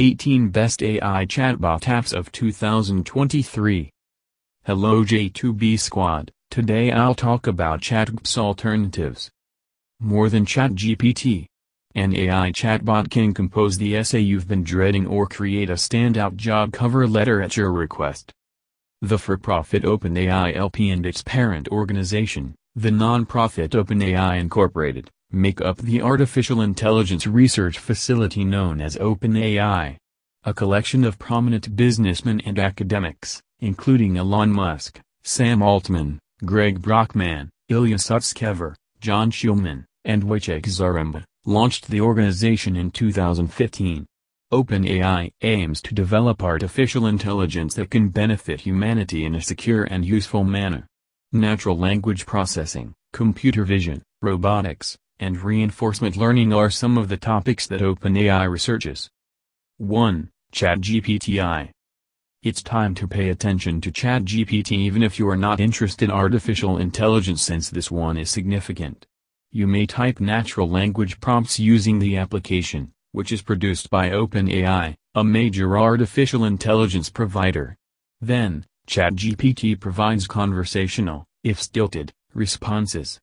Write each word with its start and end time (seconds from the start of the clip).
18 0.00 0.50
Best 0.50 0.80
AI 0.80 1.26
Chatbot 1.26 1.80
Apps 1.82 2.12
of 2.12 2.30
2023. 2.30 3.90
Hello 4.64 5.02
J2B 5.02 5.80
Squad, 5.80 6.30
today 6.52 6.92
I'll 6.92 7.16
talk 7.16 7.48
about 7.48 7.80
ChatGPT's 7.80 8.38
alternatives. 8.38 9.28
More 9.98 10.28
than 10.28 10.46
ChatGPT. 10.46 11.46
An 11.96 12.14
AI 12.14 12.52
chatbot 12.52 13.10
can 13.10 13.34
compose 13.34 13.76
the 13.76 13.96
essay 13.96 14.20
you've 14.20 14.46
been 14.46 14.62
dreading 14.62 15.04
or 15.04 15.26
create 15.26 15.68
a 15.68 15.72
standout 15.72 16.36
job 16.36 16.72
cover 16.72 17.08
letter 17.08 17.42
at 17.42 17.56
your 17.56 17.72
request. 17.72 18.32
The 19.02 19.18
for-profit 19.18 19.82
OpenAI 19.82 20.54
LP 20.54 20.90
and 20.90 21.04
its 21.04 21.24
parent 21.24 21.66
organization, 21.70 22.54
the 22.76 22.92
non-profit 22.92 23.72
OpenAI 23.72 24.38
Incorporated, 24.38 25.10
make 25.30 25.60
up 25.60 25.76
the 25.78 26.00
artificial 26.00 26.62
intelligence 26.62 27.26
research 27.26 27.78
facility 27.78 28.44
known 28.44 28.80
as 28.80 28.96
OpenAI. 28.96 29.96
A 30.44 30.54
collection 30.54 31.04
of 31.04 31.18
prominent 31.18 31.76
businessmen 31.76 32.40
and 32.46 32.58
academics, 32.58 33.42
including 33.60 34.16
Elon 34.16 34.50
Musk, 34.50 35.00
Sam 35.22 35.62
Altman, 35.62 36.18
Greg 36.44 36.80
Brockman, 36.80 37.50
Ilya 37.68 37.96
Sutskever, 37.96 38.74
John 39.00 39.30
Schulman, 39.30 39.84
and 40.04 40.22
Wojciech 40.22 40.62
Zaremba, 40.62 41.24
launched 41.44 41.88
the 41.88 42.00
organization 42.00 42.76
in 42.76 42.90
2015. 42.90 44.06
OpenAI 44.50 45.30
aims 45.42 45.82
to 45.82 45.92
develop 45.94 46.42
artificial 46.42 47.06
intelligence 47.06 47.74
that 47.74 47.90
can 47.90 48.08
benefit 48.08 48.62
humanity 48.62 49.26
in 49.26 49.34
a 49.34 49.42
secure 49.42 49.84
and 49.84 50.06
useful 50.06 50.44
manner. 50.44 50.86
Natural 51.32 51.76
language 51.76 52.24
processing, 52.24 52.94
computer 53.12 53.64
vision, 53.64 54.02
robotics, 54.22 54.96
and 55.20 55.40
reinforcement 55.42 56.16
learning 56.16 56.52
are 56.52 56.70
some 56.70 56.96
of 56.96 57.08
the 57.08 57.16
topics 57.16 57.66
that 57.66 57.80
OpenAI 57.80 58.48
researches. 58.50 59.10
1. 59.78 60.30
ChatGPT 60.52 61.70
It's 62.42 62.62
time 62.62 62.94
to 62.94 63.08
pay 63.08 63.30
attention 63.30 63.80
to 63.80 63.90
ChatGPT 63.90 64.72
even 64.72 65.02
if 65.02 65.18
you 65.18 65.28
are 65.28 65.36
not 65.36 65.60
interested 65.60 66.06
in 66.06 66.10
artificial 66.10 66.78
intelligence 66.78 67.42
since 67.42 67.68
this 67.68 67.90
one 67.90 68.16
is 68.16 68.30
significant. 68.30 69.06
You 69.50 69.66
may 69.66 69.86
type 69.86 70.20
natural 70.20 70.68
language 70.68 71.20
prompts 71.20 71.58
using 71.58 71.98
the 71.98 72.16
application, 72.16 72.92
which 73.12 73.32
is 73.32 73.42
produced 73.42 73.90
by 73.90 74.10
OpenAI, 74.10 74.94
a 75.14 75.24
major 75.24 75.78
artificial 75.78 76.44
intelligence 76.44 77.10
provider. 77.10 77.76
Then, 78.20 78.66
ChatGPT 78.86 79.78
provides 79.78 80.26
conversational, 80.26 81.26
if 81.42 81.60
stilted, 81.60 82.12
responses. 82.34 83.18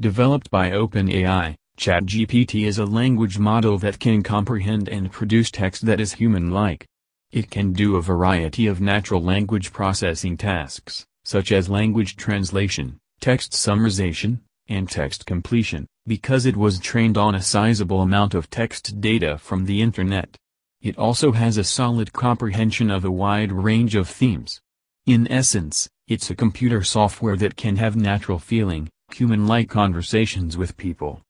Developed 0.00 0.50
by 0.50 0.72
OpenAI, 0.72 1.54
ChatGPT 1.78 2.66
is 2.66 2.78
a 2.78 2.84
language 2.84 3.38
model 3.38 3.78
that 3.78 4.00
can 4.00 4.24
comprehend 4.24 4.88
and 4.88 5.12
produce 5.12 5.52
text 5.52 5.86
that 5.86 6.00
is 6.00 6.14
human-like. 6.14 6.84
It 7.30 7.48
can 7.48 7.72
do 7.72 7.94
a 7.94 8.02
variety 8.02 8.66
of 8.66 8.80
natural 8.80 9.22
language 9.22 9.72
processing 9.72 10.36
tasks, 10.36 11.06
such 11.22 11.52
as 11.52 11.68
language 11.68 12.16
translation, 12.16 12.98
text 13.20 13.52
summarization, 13.52 14.40
and 14.68 14.90
text 14.90 15.26
completion, 15.26 15.86
because 16.08 16.44
it 16.44 16.56
was 16.56 16.80
trained 16.80 17.16
on 17.16 17.36
a 17.36 17.42
sizable 17.42 18.00
amount 18.00 18.34
of 18.34 18.50
text 18.50 19.00
data 19.00 19.38
from 19.38 19.64
the 19.64 19.80
Internet. 19.80 20.36
It 20.82 20.98
also 20.98 21.30
has 21.30 21.56
a 21.56 21.62
solid 21.62 22.12
comprehension 22.12 22.90
of 22.90 23.04
a 23.04 23.12
wide 23.12 23.52
range 23.52 23.94
of 23.94 24.08
themes. 24.08 24.60
In 25.06 25.30
essence, 25.30 25.88
it's 26.08 26.30
a 26.30 26.34
computer 26.34 26.82
software 26.82 27.36
that 27.36 27.56
can 27.56 27.76
have 27.76 27.94
natural 27.94 28.40
feeling, 28.40 28.88
human-like 29.14 29.68
conversations 29.68 30.56
with 30.56 30.76
people. 30.76 31.22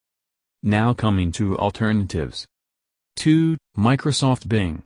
Now 0.63 0.95
coming 0.95 1.31
to 1.33 1.59
alternatives. 1.59 2.47
2. 3.17 3.59
Microsoft 3.77 4.49
Bing. 4.49 4.83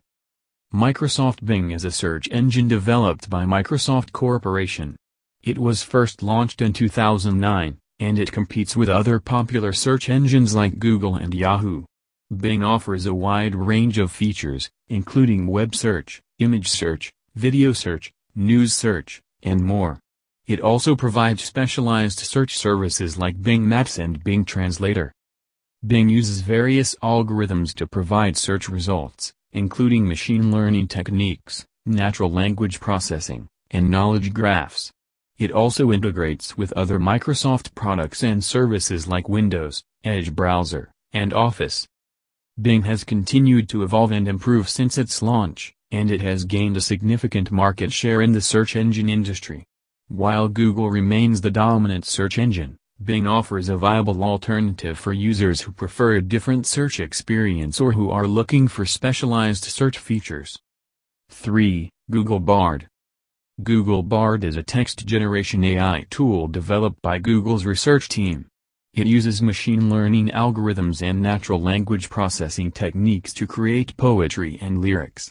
Microsoft 0.74 1.44
Bing 1.44 1.70
is 1.70 1.84
a 1.84 1.92
search 1.92 2.28
engine 2.30 2.66
developed 2.66 3.30
by 3.30 3.44
Microsoft 3.44 4.12
Corporation. 4.12 4.96
It 5.42 5.58
was 5.58 5.82
first 5.82 6.22
launched 6.22 6.60
in 6.60 6.72
2009, 6.72 7.78
and 8.00 8.18
it 8.18 8.32
competes 8.32 8.76
with 8.76 8.88
other 8.88 9.20
popular 9.20 9.72
search 9.72 10.08
engines 10.08 10.54
like 10.54 10.80
Google 10.80 11.14
and 11.14 11.32
Yahoo. 11.32 11.84
Bing 12.36 12.62
offers 12.64 13.06
a 13.06 13.14
wide 13.14 13.54
range 13.54 13.96
of 13.98 14.10
features, 14.10 14.68
including 14.88 15.46
web 15.46 15.74
search, 15.74 16.20
image 16.38 16.68
search, 16.68 17.12
video 17.34 17.72
search, 17.72 18.12
news 18.34 18.74
search, 18.74 19.22
and 19.42 19.64
more. 19.64 20.00
It 20.48 20.62
also 20.62 20.96
provides 20.96 21.44
specialized 21.44 22.20
search 22.20 22.56
services 22.56 23.18
like 23.18 23.42
Bing 23.42 23.68
Maps 23.68 23.98
and 23.98 24.24
Bing 24.24 24.46
Translator. 24.46 25.12
Bing 25.86 26.08
uses 26.08 26.40
various 26.40 26.94
algorithms 27.02 27.74
to 27.74 27.86
provide 27.86 28.34
search 28.38 28.66
results, 28.66 29.34
including 29.52 30.08
machine 30.08 30.50
learning 30.50 30.88
techniques, 30.88 31.66
natural 31.84 32.30
language 32.30 32.80
processing, 32.80 33.46
and 33.70 33.90
knowledge 33.90 34.32
graphs. 34.32 34.90
It 35.36 35.52
also 35.52 35.92
integrates 35.92 36.56
with 36.56 36.72
other 36.72 36.98
Microsoft 36.98 37.74
products 37.74 38.22
and 38.22 38.42
services 38.42 39.06
like 39.06 39.28
Windows, 39.28 39.84
Edge 40.02 40.34
browser, 40.34 40.90
and 41.12 41.34
Office. 41.34 41.86
Bing 42.58 42.84
has 42.84 43.04
continued 43.04 43.68
to 43.68 43.82
evolve 43.82 44.12
and 44.12 44.26
improve 44.26 44.70
since 44.70 44.96
its 44.96 45.20
launch, 45.20 45.74
and 45.90 46.10
it 46.10 46.22
has 46.22 46.46
gained 46.46 46.78
a 46.78 46.80
significant 46.80 47.50
market 47.50 47.92
share 47.92 48.22
in 48.22 48.32
the 48.32 48.40
search 48.40 48.76
engine 48.76 49.10
industry. 49.10 49.67
While 50.08 50.48
Google 50.48 50.88
remains 50.88 51.42
the 51.42 51.50
dominant 51.50 52.06
search 52.06 52.38
engine, 52.38 52.78
Bing 53.04 53.26
offers 53.26 53.68
a 53.68 53.76
viable 53.76 54.24
alternative 54.24 54.98
for 54.98 55.12
users 55.12 55.60
who 55.60 55.70
prefer 55.70 56.14
a 56.14 56.22
different 56.22 56.66
search 56.66 56.98
experience 56.98 57.78
or 57.78 57.92
who 57.92 58.10
are 58.10 58.26
looking 58.26 58.68
for 58.68 58.86
specialized 58.86 59.64
search 59.64 59.98
features. 59.98 60.58
3. 61.28 61.90
Google 62.10 62.40
Bard 62.40 62.88
Google 63.62 64.02
Bard 64.02 64.44
is 64.44 64.56
a 64.56 64.62
text 64.62 65.04
generation 65.04 65.62
AI 65.62 66.06
tool 66.08 66.48
developed 66.48 67.02
by 67.02 67.18
Google's 67.18 67.66
research 67.66 68.08
team. 68.08 68.46
It 68.94 69.06
uses 69.06 69.42
machine 69.42 69.90
learning 69.90 70.28
algorithms 70.28 71.02
and 71.02 71.20
natural 71.20 71.60
language 71.60 72.08
processing 72.08 72.72
techniques 72.72 73.34
to 73.34 73.46
create 73.46 73.94
poetry 73.98 74.56
and 74.62 74.80
lyrics. 74.80 75.30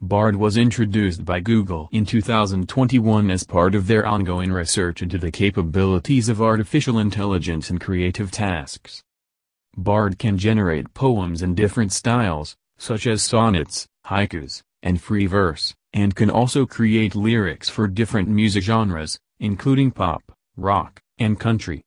Bard 0.00 0.36
was 0.36 0.56
introduced 0.56 1.24
by 1.24 1.40
Google 1.40 1.88
in 1.90 2.06
2021 2.06 3.32
as 3.32 3.42
part 3.42 3.74
of 3.74 3.88
their 3.88 4.06
ongoing 4.06 4.52
research 4.52 5.02
into 5.02 5.18
the 5.18 5.32
capabilities 5.32 6.28
of 6.28 6.40
artificial 6.40 7.00
intelligence 7.00 7.68
in 7.68 7.78
creative 7.78 8.30
tasks. 8.30 9.02
Bard 9.76 10.16
can 10.16 10.38
generate 10.38 10.94
poems 10.94 11.42
in 11.42 11.56
different 11.56 11.90
styles, 11.92 12.54
such 12.78 13.08
as 13.08 13.24
sonnets, 13.24 13.88
haikus, 14.06 14.62
and 14.84 15.00
free 15.00 15.26
verse, 15.26 15.74
and 15.92 16.14
can 16.14 16.30
also 16.30 16.64
create 16.64 17.16
lyrics 17.16 17.68
for 17.68 17.88
different 17.88 18.28
music 18.28 18.62
genres, 18.62 19.18
including 19.40 19.90
pop, 19.90 20.22
rock, 20.56 21.00
and 21.18 21.40
country. 21.40 21.82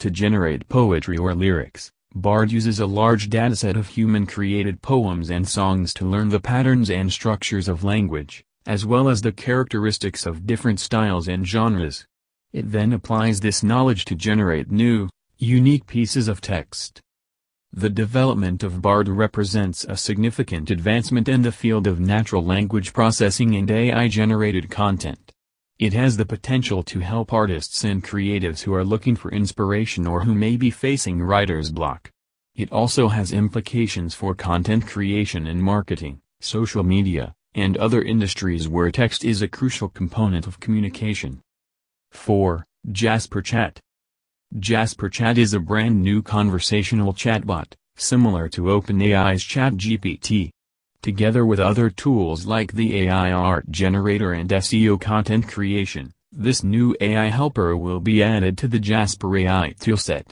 To 0.00 0.10
generate 0.10 0.68
poetry 0.68 1.16
or 1.16 1.34
lyrics, 1.34 1.90
Bard 2.16 2.52
uses 2.52 2.78
a 2.78 2.86
large 2.86 3.28
dataset 3.28 3.74
of 3.74 3.88
human-created 3.88 4.82
poems 4.82 5.30
and 5.30 5.48
songs 5.48 5.92
to 5.94 6.04
learn 6.04 6.28
the 6.28 6.38
patterns 6.38 6.88
and 6.88 7.12
structures 7.12 7.66
of 7.66 7.82
language, 7.82 8.44
as 8.66 8.86
well 8.86 9.08
as 9.08 9.22
the 9.22 9.32
characteristics 9.32 10.24
of 10.24 10.46
different 10.46 10.78
styles 10.78 11.26
and 11.26 11.44
genres. 11.44 12.06
It 12.52 12.70
then 12.70 12.92
applies 12.92 13.40
this 13.40 13.64
knowledge 13.64 14.04
to 14.04 14.14
generate 14.14 14.70
new, 14.70 15.08
unique 15.38 15.88
pieces 15.88 16.28
of 16.28 16.40
text. 16.40 17.00
The 17.72 17.90
development 17.90 18.62
of 18.62 18.80
BARD 18.80 19.08
represents 19.08 19.84
a 19.88 19.96
significant 19.96 20.70
advancement 20.70 21.28
in 21.28 21.42
the 21.42 21.50
field 21.50 21.88
of 21.88 21.98
natural 21.98 22.44
language 22.44 22.92
processing 22.92 23.56
and 23.56 23.68
AI-generated 23.68 24.70
content. 24.70 25.23
It 25.78 25.92
has 25.92 26.16
the 26.16 26.24
potential 26.24 26.84
to 26.84 27.00
help 27.00 27.32
artists 27.32 27.82
and 27.82 28.04
creatives 28.04 28.60
who 28.60 28.72
are 28.74 28.84
looking 28.84 29.16
for 29.16 29.32
inspiration 29.32 30.06
or 30.06 30.22
who 30.22 30.32
may 30.32 30.56
be 30.56 30.70
facing 30.70 31.20
writer's 31.20 31.72
block. 31.72 32.12
It 32.54 32.70
also 32.70 33.08
has 33.08 33.32
implications 33.32 34.14
for 34.14 34.36
content 34.36 34.86
creation 34.86 35.48
and 35.48 35.60
marketing, 35.60 36.20
social 36.40 36.84
media, 36.84 37.34
and 37.56 37.76
other 37.76 38.02
industries 38.02 38.68
where 38.68 38.92
text 38.92 39.24
is 39.24 39.42
a 39.42 39.48
crucial 39.48 39.88
component 39.88 40.46
of 40.46 40.60
communication. 40.60 41.40
4. 42.12 42.64
Jasper 42.92 43.42
Chat 43.42 43.80
Jasper 44.56 45.08
Chat 45.08 45.38
is 45.38 45.54
a 45.54 45.58
brand 45.58 46.00
new 46.00 46.22
conversational 46.22 47.12
chatbot, 47.12 47.72
similar 47.96 48.48
to 48.50 48.62
OpenAI's 48.62 49.42
ChatGPT. 49.42 50.50
Together 51.04 51.44
with 51.44 51.60
other 51.60 51.90
tools 51.90 52.46
like 52.46 52.72
the 52.72 53.00
AI 53.00 53.30
art 53.30 53.70
generator 53.70 54.32
and 54.32 54.48
SEO 54.48 54.98
content 54.98 55.46
creation, 55.46 56.14
this 56.32 56.64
new 56.64 56.96
AI 56.98 57.26
helper 57.26 57.76
will 57.76 58.00
be 58.00 58.22
added 58.22 58.56
to 58.56 58.66
the 58.66 58.78
Jasper 58.78 59.36
AI 59.36 59.74
toolset. 59.78 60.30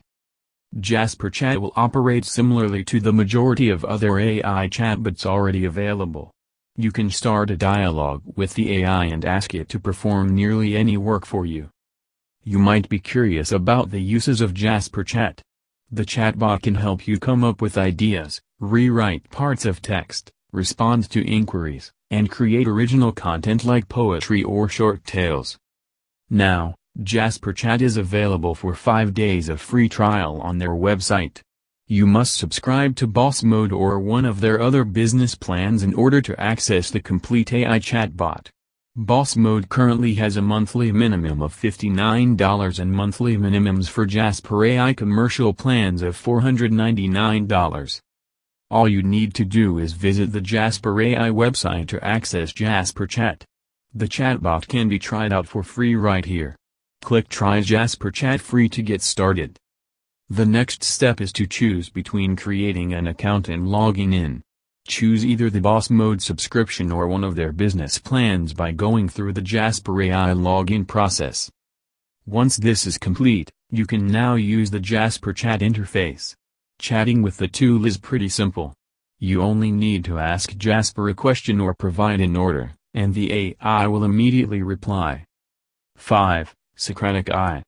Jasper 0.80 1.28
Chat 1.28 1.60
will 1.60 1.74
operate 1.76 2.24
similarly 2.24 2.82
to 2.84 3.00
the 3.00 3.12
majority 3.12 3.69
of 3.69 3.84
other 3.84 4.19
AI 4.19 4.66
chatbots 4.69 5.26
already 5.26 5.66
available. 5.66 6.30
You 6.74 6.90
can 6.90 7.10
start 7.10 7.50
a 7.50 7.56
dialogue 7.58 8.22
with 8.34 8.54
the 8.54 8.78
AI 8.78 9.04
and 9.04 9.26
ask 9.26 9.54
it 9.54 9.69
to 9.69 9.78
perform 9.78 10.34
nearly 10.34 10.74
any 10.74 10.96
work 10.96 11.26
for 11.26 11.44
you. 11.44 11.69
You 12.44 12.58
might 12.58 12.88
be 12.88 12.98
curious 12.98 13.52
about 13.52 13.90
the 13.90 14.00
uses 14.00 14.40
of 14.40 14.54
Jasper 14.54 15.04
Chat. 15.04 15.42
The 15.90 16.06
chatbot 16.06 16.62
can 16.62 16.76
help 16.76 17.06
you 17.06 17.19
come 17.19 17.44
up 17.44 17.60
with 17.60 17.76
ideas, 17.76 18.40
rewrite 18.58 19.28
parts 19.28 19.66
of 19.66 19.82
text, 19.82 20.32
respond 20.52 21.08
to 21.10 21.26
inquiries, 21.26 21.93
and 22.10 22.31
create 22.31 22.69
original 22.69 23.12
content 23.12 23.64
like 23.64 23.88
poetry 23.88 24.43
or 24.43 24.69
short 24.69 25.04
tales. 25.04 25.58
Now, 26.28 26.75
Jasper 27.02 27.52
Chat 27.52 27.81
is 27.81 27.96
available 27.96 28.54
for 28.54 28.75
5 28.75 29.14
days 29.14 29.49
of 29.49 29.60
free 29.60 29.88
trial 29.88 30.40
on 30.43 30.58
their 30.58 30.70
website. 30.70 31.40
You 31.87 32.06
must 32.06 32.37
subscribe 32.37 32.96
to 32.96 33.06
Boss 33.06 33.43
Mode 33.43 33.72
or 33.72 33.99
one 33.99 34.25
of 34.25 34.40
their 34.40 34.60
other 34.60 34.84
business 34.84 35.34
plans 35.34 35.82
in 35.82 35.94
order 35.94 36.20
to 36.20 36.38
access 36.40 36.90
the 36.90 37.00
complete 37.00 37.52
AI 37.52 37.78
chatbot. 37.78 38.48
Boss 38.94 39.37
Mode 39.37 39.70
currently 39.70 40.14
has 40.14 40.37
a 40.37 40.43
monthly 40.43 40.93
minimum 40.93 41.40
of 41.40 41.56
$59 41.56 42.78
and 42.78 42.93
monthly 42.93 43.38
minimums 43.38 43.88
for 43.88 44.05
Jasper 44.05 44.64
AI 44.66 44.93
commercial 44.93 45.55
plans 45.55 46.02
of 46.02 46.14
$499. 46.14 48.00
All 48.72 48.88
you 48.88 49.02
need 49.02 49.34
to 49.34 49.44
do 49.44 49.76
is 49.76 49.92
visit 49.92 50.32
the 50.32 50.40
Jasper 50.40 50.98
AI 50.98 51.28
website 51.28 51.88
to 51.88 52.02
access 52.02 52.54
Jasper 52.54 53.06
Chat. 53.06 53.44
The 53.92 54.08
chatbot 54.08 54.66
can 54.66 54.88
be 54.88 54.98
tried 54.98 55.30
out 55.30 55.46
for 55.46 55.62
free 55.62 55.94
right 55.94 56.24
here. 56.24 56.56
Click 57.02 57.28
Try 57.28 57.60
Jasper 57.60 58.10
Chat 58.10 58.40
free 58.40 58.70
to 58.70 58.80
get 58.80 59.02
started. 59.02 59.58
The 60.30 60.46
next 60.46 60.84
step 60.84 61.20
is 61.20 61.34
to 61.34 61.46
choose 61.46 61.90
between 61.90 62.34
creating 62.34 62.94
an 62.94 63.08
account 63.08 63.50
and 63.50 63.69
logging 63.69 64.14
in. 64.14 64.40
Choose 64.88 65.22
either 65.22 65.50
the 65.50 65.60
Boss 65.60 65.90
Mode 65.90 66.22
subscription 66.22 66.90
or 66.90 67.06
one 67.06 67.24
of 67.24 67.34
their 67.34 67.52
business 67.52 67.98
plans 67.98 68.54
by 68.54 68.72
going 68.72 69.06
through 69.06 69.34
the 69.34 69.42
Jasper 69.42 70.00
AI 70.00 70.30
login 70.30 70.88
process. 70.88 71.50
Once 72.24 72.56
this 72.56 72.86
is 72.86 72.96
complete, 72.96 73.50
you 73.69 73.84
can 73.84 74.06
now 74.06 74.34
use 74.34 74.70
the 74.70 74.80
Jasper 74.80 75.34
chat 75.34 75.60
interface. 75.60 76.36
Chatting 76.82 77.23
with 77.23 77.37
the 77.37 77.46
tool 77.46 77.87
is 77.87 77.96
pretty 77.96 78.29
simple. 78.29 78.75
You 79.20 79.40
only 79.40 79.70
need 79.70 80.05
to 80.06 80.19
ask 80.19 80.56
Jasper 80.56 81.08
a 81.08 81.14
question 81.14 81.61
or 81.61 81.75
provide 81.75 82.20
an 82.20 82.34
order, 82.34 82.73
and 82.93 83.14
the 83.14 83.55
AI 83.62 83.87
will 83.87 84.02
immediately 84.02 84.64
reply. 84.64 85.25
5. 85.94 86.52
Socratic 86.75 87.31
AI 87.31 87.62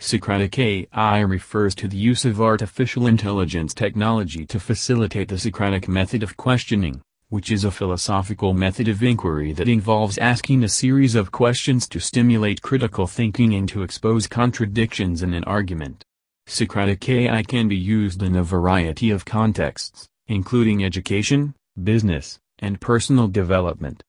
Socratic 0.00 0.58
AI 0.58 1.20
refers 1.20 1.74
to 1.74 1.88
the 1.88 1.98
use 1.98 2.24
of 2.24 2.40
artificial 2.40 3.06
intelligence 3.06 3.74
technology 3.74 4.46
to 4.46 4.58
facilitate 4.58 5.28
the 5.28 5.38
Socratic 5.38 5.86
method 5.86 6.22
of 6.22 6.38
questioning, 6.38 7.02
which 7.28 7.52
is 7.52 7.64
a 7.64 7.70
philosophical 7.70 8.54
method 8.54 8.88
of 8.88 9.02
inquiry 9.02 9.52
that 9.52 9.68
involves 9.68 10.16
asking 10.16 10.64
a 10.64 10.70
series 10.70 11.14
of 11.14 11.30
questions 11.30 11.86
to 11.86 12.00
stimulate 12.00 12.62
critical 12.62 13.06
thinking 13.06 13.52
and 13.52 13.68
to 13.68 13.82
expose 13.82 14.26
contradictions 14.26 15.22
in 15.22 15.34
an 15.34 15.44
argument. 15.44 16.02
Socratic 16.50 17.06
AI 17.06 17.42
can 17.42 17.68
be 17.68 17.76
used 17.76 18.22
in 18.22 18.34
a 18.34 18.42
variety 18.42 19.10
of 19.10 19.26
contexts, 19.26 20.08
including 20.28 20.82
education, 20.82 21.54
business, 21.84 22.38
and 22.58 22.80
personal 22.80 23.28
development. 23.28 24.02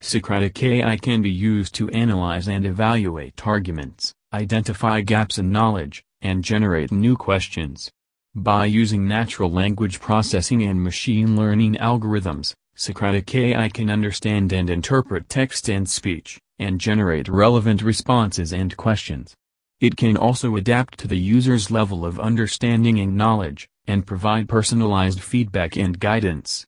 Socratic 0.00 0.60
AI 0.62 0.96
can 0.96 1.20
be 1.20 1.30
used 1.30 1.74
to 1.74 1.90
analyze 1.90 2.48
and 2.48 2.64
evaluate 2.64 3.46
arguments, 3.46 4.14
identify 4.32 5.02
gaps 5.02 5.36
in 5.36 5.52
knowledge, 5.52 6.02
and 6.22 6.42
generate 6.42 6.90
new 6.90 7.14
questions. 7.14 7.90
By 8.34 8.64
using 8.64 9.06
natural 9.06 9.50
language 9.50 10.00
processing 10.00 10.62
and 10.62 10.82
machine 10.82 11.36
learning 11.36 11.74
algorithms, 11.74 12.54
Socratic 12.74 13.32
AI 13.34 13.68
can 13.68 13.90
understand 13.90 14.50
and 14.54 14.70
interpret 14.70 15.28
text 15.28 15.68
and 15.68 15.86
speech, 15.86 16.38
and 16.58 16.80
generate 16.80 17.28
relevant 17.28 17.82
responses 17.82 18.54
and 18.54 18.74
questions. 18.78 19.34
It 19.78 19.96
can 19.96 20.16
also 20.16 20.56
adapt 20.56 20.98
to 21.00 21.08
the 21.08 21.18
user's 21.18 21.70
level 21.70 22.06
of 22.06 22.18
understanding 22.18 22.98
and 22.98 23.16
knowledge, 23.16 23.68
and 23.86 24.06
provide 24.06 24.48
personalized 24.48 25.20
feedback 25.20 25.76
and 25.76 26.00
guidance. 26.00 26.66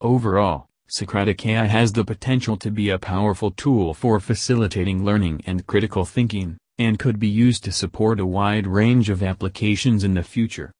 Overall, 0.00 0.68
Socratic 0.88 1.46
AI 1.46 1.66
has 1.66 1.92
the 1.92 2.04
potential 2.04 2.56
to 2.56 2.70
be 2.70 2.90
a 2.90 2.98
powerful 2.98 3.50
tool 3.52 3.94
for 3.94 4.20
facilitating 4.20 5.04
learning 5.04 5.40
and 5.46 5.66
critical 5.66 6.04
thinking, 6.04 6.58
and 6.78 6.98
could 6.98 7.18
be 7.18 7.28
used 7.28 7.62
to 7.64 7.72
support 7.72 8.18
a 8.18 8.26
wide 8.26 8.66
range 8.66 9.08
of 9.08 9.22
applications 9.22 10.02
in 10.02 10.14
the 10.14 10.22
future. 10.22 10.72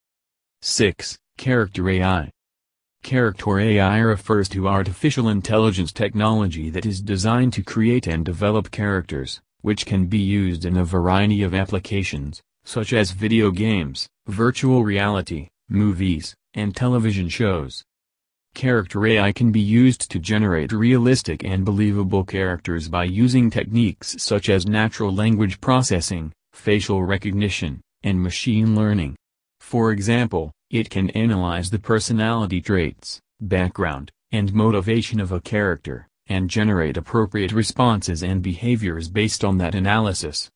6. 0.63 1.17
Character 1.39 1.89
AI 1.89 2.31
Character 3.03 3.59
AI 3.59 3.99
refers 4.01 4.49
to 4.51 4.69
artificial 4.69 5.29
intelligence 5.29 5.93
technology 5.93 6.71
that 6.71 6.85
is 6.85 7.01
designed 7.01 7.53
to 7.53 7.63
create 7.63 8.07
and 8.07 8.25
develop 8.25 8.71
characters, 8.71 9.41
which 9.63 9.87
can 9.87 10.07
be 10.07 10.19
used 10.19 10.65
in 10.65 10.77
a 10.77 10.85
variety 10.85 11.43
of 11.43 11.55
applications, 11.55 12.43
such 12.65 12.93
as 12.93 13.13
video 13.13 13.51
games, 13.51 14.09
virtual 14.27 14.85
reality, 14.85 15.49
movies, 15.69 16.35
and 16.55 16.77
television 16.77 17.29
shows. 17.29 17.83
Character 18.55 19.07
AI 19.07 19.33
can 19.33 19.51
be 19.51 19.61
used 19.61 20.11
to 20.11 20.19
generate 20.19 20.73
realistic 20.73 21.43
and 21.43 21.65
believable 21.65 22.23
characters 22.23 22.89
by 22.89 23.05
using 23.05 23.49
techniques 23.49 24.15
such 24.19 24.51
as 24.51 24.67
natural 24.67 25.15
language 25.15 25.61
processing, 25.61 26.33
facial 26.53 27.03
recognition, 27.03 27.81
and 28.03 28.23
machine 28.23 28.77
learning. 28.77 29.17
For 29.61 29.91
example, 29.91 30.53
it 30.71 30.91
can 30.91 31.09
analyze 31.11 31.71
the 31.71 31.79
personality 31.79 32.61
traits, 32.61 33.21
background, 33.41 34.11
and 34.33 34.53
motivation 34.53 35.19
of 35.19 35.33
a 35.33 35.41
character, 35.41 36.09
and 36.29 36.51
generate 36.51 36.97
appropriate 36.97 37.53
responses 37.53 38.23
and 38.23 38.43
behaviors 38.43 39.09
based 39.09 39.45
on 39.45 39.59
that 39.59 39.75
analysis. 39.75 40.51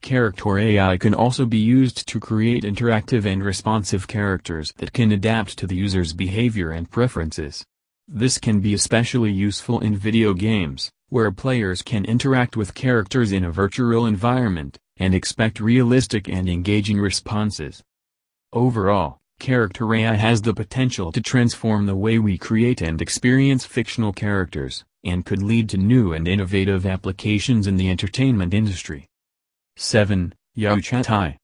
Character 0.00 0.58
AI 0.58 0.96
can 0.96 1.14
also 1.14 1.46
be 1.46 1.58
used 1.58 2.08
to 2.08 2.18
create 2.18 2.64
interactive 2.64 3.24
and 3.24 3.44
responsive 3.44 4.08
characters 4.08 4.72
that 4.78 4.92
can 4.92 5.12
adapt 5.12 5.58
to 5.58 5.66
the 5.66 5.76
user's 5.76 6.12
behavior 6.12 6.70
and 6.70 6.90
preferences. 6.90 7.64
This 8.08 8.38
can 8.38 8.60
be 8.60 8.74
especially 8.74 9.30
useful 9.30 9.80
in 9.80 9.96
video 9.96 10.34
games, 10.34 10.90
where 11.08 11.30
players 11.30 11.82
can 11.82 12.04
interact 12.04 12.56
with 12.56 12.74
characters 12.74 13.32
in 13.32 13.44
a 13.44 13.52
virtual 13.52 14.06
environment, 14.06 14.78
and 14.96 15.14
expect 15.14 15.60
realistic 15.60 16.28
and 16.28 16.48
engaging 16.48 16.98
responses. 16.98 17.82
Overall, 18.52 19.20
Character 19.42 19.92
AI 19.92 20.14
has 20.14 20.42
the 20.42 20.54
potential 20.54 21.10
to 21.10 21.20
transform 21.20 21.86
the 21.86 21.96
way 21.96 22.16
we 22.20 22.38
create 22.38 22.80
and 22.80 23.02
experience 23.02 23.64
fictional 23.64 24.12
characters, 24.12 24.84
and 25.04 25.24
could 25.26 25.42
lead 25.42 25.68
to 25.68 25.76
new 25.76 26.12
and 26.12 26.28
innovative 26.28 26.86
applications 26.86 27.66
in 27.66 27.76
the 27.76 27.90
entertainment 27.90 28.54
industry. 28.54 29.08
7. 29.76 30.34
YaoChat 30.56 31.10
AI 31.10 31.38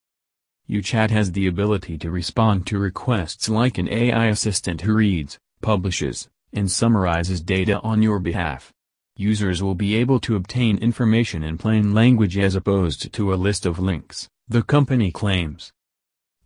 YaoChat 0.69 1.09
has 1.09 1.31
the 1.31 1.47
ability 1.47 1.97
to 1.97 2.11
respond 2.11 2.67
to 2.67 2.77
requests 2.77 3.49
like 3.49 3.79
an 3.79 3.89
AI 3.89 4.27
assistant 4.27 4.81
who 4.81 4.93
reads, 4.93 5.39
publishes, 5.61 6.29
and 6.53 6.69
summarizes 6.69 7.41
data 7.41 7.79
on 7.79 8.03
your 8.03 8.19
behalf. 8.19 8.71
Users 9.17 9.63
will 9.63 9.73
be 9.73 9.95
able 9.95 10.19
to 10.19 10.35
obtain 10.35 10.77
information 10.77 11.43
in 11.43 11.57
plain 11.57 11.93
language 11.95 12.37
as 12.37 12.53
opposed 12.53 13.11
to 13.11 13.33
a 13.33 13.35
list 13.35 13.65
of 13.65 13.79
links, 13.79 14.29
the 14.47 14.61
company 14.61 15.11
claims. 15.11 15.71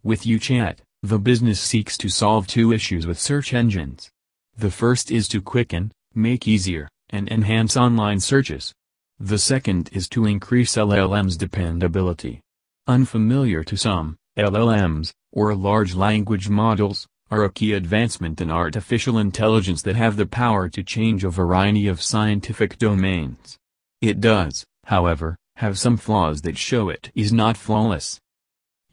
With 0.04 0.24
YaoChat, 0.24 0.78
the 1.02 1.20
business 1.20 1.60
seeks 1.60 1.98
to 1.98 2.08
solve 2.08 2.48
two 2.48 2.72
issues 2.72 3.06
with 3.06 3.20
search 3.20 3.54
engines. 3.54 4.10
The 4.58 4.72
first 4.72 5.12
is 5.12 5.28
to 5.30 5.42
quicken, 5.42 5.92
make 6.16 6.48
easier, 6.48 6.88
and 7.14 7.30
enhance 7.30 7.78
online 7.78 8.20
searches. 8.20 8.74
The 9.20 9.38
second 9.38 9.90
is 9.94 10.10
to 10.10 10.26
increase 10.26 10.76
LLM's 10.76 11.38
dependability. 11.38 12.42
Unfamiliar 12.88 13.64
to 13.64 13.78
some, 13.78 14.18
LLMs, 14.38 15.14
or 15.32 15.56
large 15.56 15.96
language 15.96 16.50
models, 16.50 17.08
are 17.32 17.46
a 17.46 17.52
key 17.52 17.74
advancement 17.74 18.42
in 18.42 18.52
artificial 18.52 19.18
intelligence 19.18 19.82
that 19.84 19.96
have 19.96 20.18
the 20.18 20.26
power 20.26 20.68
to 20.70 20.84
change 20.84 21.24
a 21.24 21.30
variety 21.30 21.88
of 21.88 22.02
scientific 22.02 22.78
domains. 22.78 23.58
It 24.02 24.20
does, 24.20 24.66
however, 24.86 25.38
have 25.58 25.80
some 25.80 25.98
flaws 25.98 26.42
that 26.42 26.58
show 26.58 26.90
it 26.90 27.12
is 27.16 27.32
not 27.32 27.56
flawless. 27.56 28.20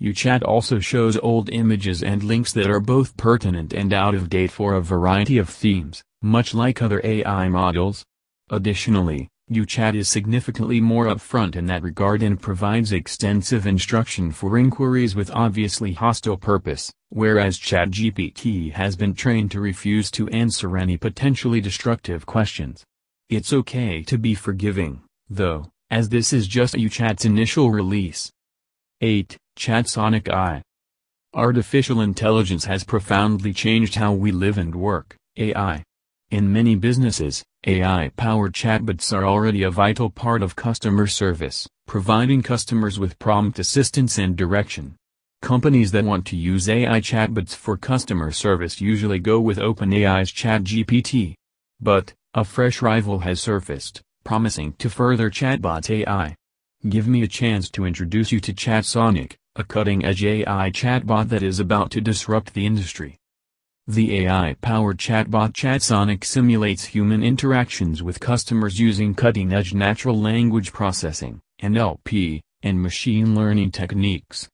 YouChat 0.00 0.42
also 0.42 0.78
shows 0.78 1.18
old 1.18 1.50
images 1.50 2.02
and 2.02 2.22
links 2.22 2.52
that 2.52 2.70
are 2.70 2.80
both 2.80 3.16
pertinent 3.16 3.74
and 3.74 3.92
out 3.92 4.14
of 4.14 4.30
date 4.30 4.50
for 4.50 4.74
a 4.74 4.80
variety 4.80 5.36
of 5.36 5.48
themes, 5.48 6.02
much 6.22 6.54
like 6.54 6.80
other 6.80 7.00
AI 7.04 7.48
models. 7.48 8.04
Additionally, 8.50 9.28
YouChat 9.50 9.94
is 9.94 10.08
significantly 10.08 10.80
more 10.80 11.06
upfront 11.06 11.54
in 11.54 11.66
that 11.66 11.82
regard 11.82 12.22
and 12.22 12.40
provides 12.40 12.92
extensive 12.92 13.64
instruction 13.64 14.32
for 14.32 14.58
inquiries 14.58 15.14
with 15.14 15.30
obviously 15.30 15.92
hostile 15.92 16.36
purpose, 16.36 16.92
whereas 17.10 17.58
ChatGPT 17.58 18.72
has 18.72 18.96
been 18.96 19.14
trained 19.14 19.52
to 19.52 19.60
refuse 19.60 20.10
to 20.12 20.28
answer 20.28 20.76
any 20.76 20.96
potentially 20.96 21.60
destructive 21.60 22.26
questions. 22.26 22.84
It's 23.28 23.52
okay 23.52 24.02
to 24.02 24.18
be 24.18 24.34
forgiving, 24.34 25.02
though, 25.28 25.70
as 25.90 26.08
this 26.08 26.32
is 26.32 26.48
just 26.48 26.74
YouChat's 26.74 27.24
initial 27.24 27.70
release. 27.70 28.30
8. 29.00 29.36
ChatSonic 29.56 30.28
AI 30.28 30.62
Artificial 31.34 32.00
intelligence 32.00 32.64
has 32.64 32.82
profoundly 32.82 33.52
changed 33.52 33.94
how 33.94 34.12
we 34.12 34.32
live 34.32 34.58
and 34.58 34.74
work, 34.74 35.14
AI. 35.36 35.84
In 36.30 36.52
many 36.52 36.76
businesses, 36.76 37.42
AI-powered 37.66 38.52
chatbots 38.52 39.12
are 39.12 39.26
already 39.26 39.64
a 39.64 39.70
vital 39.70 40.10
part 40.10 40.44
of 40.44 40.54
customer 40.54 41.08
service, 41.08 41.68
providing 41.88 42.40
customers 42.40 43.00
with 43.00 43.18
prompt 43.18 43.58
assistance 43.58 44.16
and 44.16 44.36
direction. 44.36 44.94
Companies 45.42 45.90
that 45.90 46.04
want 46.04 46.24
to 46.26 46.36
use 46.36 46.68
AI 46.68 47.00
chatbots 47.00 47.56
for 47.56 47.76
customer 47.76 48.30
service 48.30 48.80
usually 48.80 49.18
go 49.18 49.40
with 49.40 49.58
OpenAI's 49.58 50.30
ChatGPT. 50.30 51.34
But, 51.80 52.12
a 52.32 52.44
fresh 52.44 52.80
rival 52.80 53.18
has 53.18 53.40
surfaced, 53.40 54.00
promising 54.22 54.74
to 54.74 54.88
further 54.88 55.30
chatbot 55.30 55.90
AI. 55.90 56.36
Give 56.88 57.08
me 57.08 57.22
a 57.22 57.28
chance 57.28 57.68
to 57.70 57.84
introduce 57.84 58.30
you 58.30 58.38
to 58.38 58.52
ChatSonic, 58.52 59.34
a 59.56 59.64
cutting-edge 59.64 60.24
AI 60.24 60.70
chatbot 60.70 61.28
that 61.30 61.42
is 61.42 61.58
about 61.58 61.90
to 61.90 62.00
disrupt 62.00 62.54
the 62.54 62.66
industry. 62.66 63.19
The 63.86 64.26
AI-powered 64.26 64.98
chatbot 64.98 65.52
ChatSonic 65.52 66.24
simulates 66.24 66.84
human 66.84 67.22
interactions 67.22 68.02
with 68.02 68.20
customers 68.20 68.78
using 68.78 69.14
cutting-edge 69.14 69.74
natural 69.74 70.20
language 70.20 70.72
processing, 70.72 71.40
NLP, 71.62 72.40
and 72.62 72.80
machine 72.80 73.34
learning 73.34 73.72
techniques. 73.72 74.48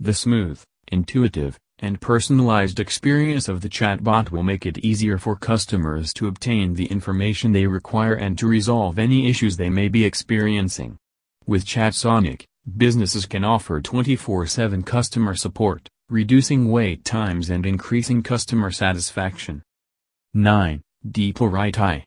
The 0.00 0.14
smooth, 0.14 0.62
intuitive, 0.90 1.58
and 1.78 2.00
personalized 2.00 2.80
experience 2.80 3.48
of 3.48 3.60
the 3.60 3.68
chatbot 3.68 4.30
will 4.30 4.42
make 4.42 4.66
it 4.66 4.78
easier 4.78 5.18
for 5.18 5.36
customers 5.36 6.12
to 6.14 6.26
obtain 6.26 6.74
the 6.74 6.86
information 6.86 7.52
they 7.52 7.66
require 7.66 8.14
and 8.14 8.38
to 8.38 8.46
resolve 8.46 8.98
any 8.98 9.28
issues 9.28 9.56
they 9.56 9.70
may 9.70 9.88
be 9.88 10.04
experiencing. 10.04 10.96
With 11.46 11.64
ChatSonic, 11.64 12.44
businesses 12.76 13.26
can 13.26 13.44
offer 13.44 13.80
24-7 13.80 14.84
customer 14.84 15.34
support, 15.34 15.88
reducing 16.10 16.68
wait 16.68 17.04
times 17.04 17.50
and 17.50 17.64
increasing 17.64 18.20
customer 18.20 18.72
satisfaction. 18.72 19.62
9. 20.34 20.82
DeepL 21.06 21.52
Write 21.52 21.78
AI 21.78 22.04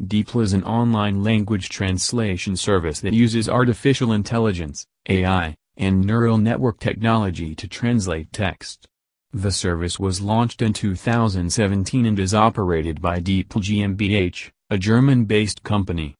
DeepL 0.00 0.42
is 0.42 0.52
an 0.52 0.62
online 0.62 1.24
language 1.24 1.68
translation 1.68 2.54
service 2.54 3.00
that 3.00 3.14
uses 3.14 3.48
artificial 3.48 4.12
intelligence, 4.12 4.86
AI, 5.08 5.56
and 5.76 6.04
neural 6.04 6.38
network 6.38 6.78
technology 6.78 7.56
to 7.56 7.66
translate 7.66 8.32
text. 8.32 8.86
The 9.32 9.50
service 9.50 9.98
was 9.98 10.20
launched 10.20 10.62
in 10.62 10.72
2017 10.72 12.06
and 12.06 12.18
is 12.20 12.32
operated 12.32 13.02
by 13.02 13.18
DeepL 13.18 13.60
GmbH, 13.60 14.50
a 14.70 14.78
German-based 14.78 15.64
company. 15.64 16.14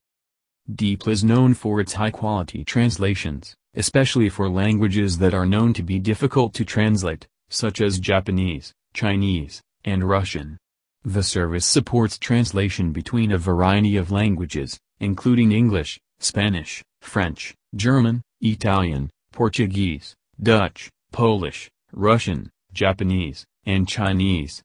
DeepL 0.69 1.09
is 1.09 1.23
known 1.23 1.55
for 1.55 1.81
its 1.81 1.93
high-quality 1.93 2.65
translations, 2.65 3.55
especially 3.77 4.29
for 4.29 4.49
languages 4.49 5.19
that 5.19 5.35
are 5.35 5.47
known 5.47 5.73
to 5.75 5.83
be 5.83 5.99
difficult 5.99 6.55
to 6.55 6.65
translate, 6.65 7.27
such 7.51 7.81
as 7.81 8.01
Japanese, 8.01 8.73
Chinese, 8.95 9.61
and 9.85 10.09
Russian. 10.09 10.59
The 11.05 11.23
service 11.23 11.67
supports 11.67 12.19
translation 12.19 12.93
between 12.93 13.31
a 13.31 13.39
variety 13.39 13.97
of 13.97 14.11
languages, 14.11 14.79
including 14.99 15.53
English, 15.53 16.01
Spanish, 16.19 16.83
French, 17.01 17.55
German, 17.75 18.23
Italian, 18.41 19.11
Portuguese, 19.31 20.15
Dutch, 20.43 20.91
Polish, 21.13 21.71
Russian, 21.93 22.51
Japanese, 22.73 23.45
and 23.65 23.87
Chinese. 23.87 24.63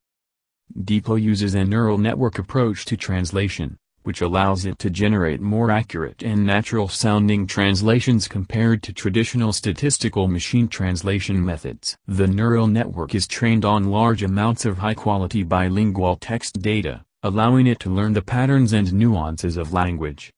DeepL 0.80 1.22
uses 1.22 1.54
a 1.54 1.66
neural 1.66 1.98
network 1.98 2.40
approach 2.40 2.86
to 2.86 2.96
translation, 2.96 3.78
which 4.04 4.22
allows 4.22 4.66
it 4.66 4.80
to 4.80 4.90
generate 4.90 5.42
more 5.42 5.72
accurate 5.72 6.24
and 6.24 6.46
natural-sounding 6.46 7.48
translations 7.48 8.28
compared 8.28 8.82
to 8.84 8.94
traditional 8.94 9.54
statistical 9.54 10.28
machine 10.28 10.68
translation 10.68 11.44
methods. 11.44 11.98
The 12.08 12.28
neural 12.28 12.68
network 12.68 13.14
is 13.14 13.28
trained 13.28 13.66
on 13.66 13.92
large 13.92 14.24
amounts 14.24 14.66
of 14.66 14.80
high-quality 14.80 15.44
bilingual 15.44 16.18
text 16.18 16.62
data, 16.62 17.04
allowing 17.24 17.68
it 17.68 17.80
to 17.82 17.90
learn 17.90 18.14
the 18.14 18.22
patterns 18.22 18.74
and 18.74 18.92
nuances 18.94 19.58
of 19.58 19.74
language. 19.74 20.32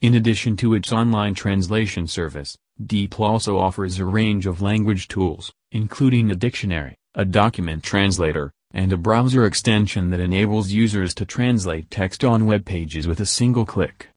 In 0.00 0.14
addition 0.14 0.56
to 0.58 0.74
its 0.74 0.92
online 0.92 1.34
translation 1.34 2.06
service, 2.06 2.56
DeepL 2.80 3.20
also 3.20 3.58
offers 3.58 3.98
a 3.98 4.04
range 4.04 4.46
of 4.46 4.62
language 4.62 5.08
tools, 5.08 5.52
including 5.72 6.30
a 6.30 6.36
dictionary, 6.36 6.94
a 7.14 7.24
document 7.24 7.82
translator, 7.82 8.52
and 8.78 8.92
a 8.92 8.96
browser 8.96 9.44
extension 9.44 10.10
that 10.10 10.20
enables 10.20 10.70
users 10.70 11.12
to 11.12 11.26
translate 11.26 11.90
text 11.90 12.22
on 12.22 12.46
web 12.46 12.64
pages 12.64 13.08
with 13.08 13.18
a 13.18 13.26
single 13.26 13.66
click. 13.66 14.08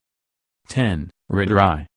10. 0.67 1.09
Writer 1.29 1.87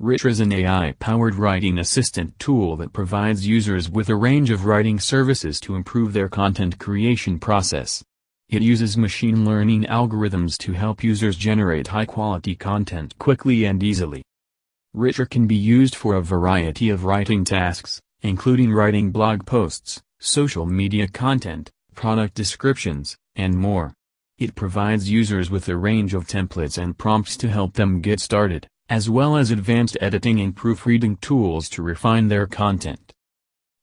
Writer 0.00 0.28
is 0.28 0.40
an 0.40 0.52
AI-powered 0.52 1.36
writing 1.36 1.78
assistant 1.78 2.36
tool 2.40 2.74
that 2.74 2.92
provides 2.92 3.46
users 3.46 3.88
with 3.88 4.08
a 4.08 4.16
range 4.16 4.50
of 4.50 4.66
writing 4.66 4.98
services 4.98 5.60
to 5.60 5.76
improve 5.76 6.12
their 6.12 6.28
content 6.28 6.76
creation 6.80 7.38
process. 7.38 8.02
It 8.48 8.62
uses 8.62 8.96
machine 8.96 9.44
learning 9.44 9.84
algorithms 9.84 10.58
to 10.58 10.72
help 10.72 11.04
users 11.04 11.36
generate 11.36 11.86
high-quality 11.86 12.56
content 12.56 13.16
quickly 13.20 13.64
and 13.64 13.80
easily. 13.80 14.24
Writer 14.92 15.24
can 15.24 15.46
be 15.46 15.54
used 15.54 15.94
for 15.94 16.16
a 16.16 16.20
variety 16.20 16.90
of 16.90 17.04
writing 17.04 17.44
tasks, 17.44 18.00
including 18.22 18.72
writing 18.72 19.12
blog 19.12 19.46
posts, 19.46 20.02
social 20.18 20.66
media 20.66 21.06
content, 21.06 21.70
product 21.94 22.34
descriptions, 22.34 23.16
and 23.36 23.56
more. 23.56 23.94
It 24.38 24.54
provides 24.54 25.10
users 25.10 25.50
with 25.50 25.68
a 25.68 25.76
range 25.76 26.14
of 26.14 26.26
templates 26.26 26.76
and 26.76 26.98
prompts 26.98 27.36
to 27.38 27.48
help 27.48 27.74
them 27.74 28.00
get 28.00 28.20
started, 28.20 28.66
as 28.88 29.08
well 29.08 29.36
as 29.36 29.50
advanced 29.50 29.96
editing 30.00 30.40
and 30.40 30.56
proofreading 30.56 31.16
tools 31.16 31.68
to 31.70 31.82
refine 31.82 32.28
their 32.28 32.46
content. 32.46 33.12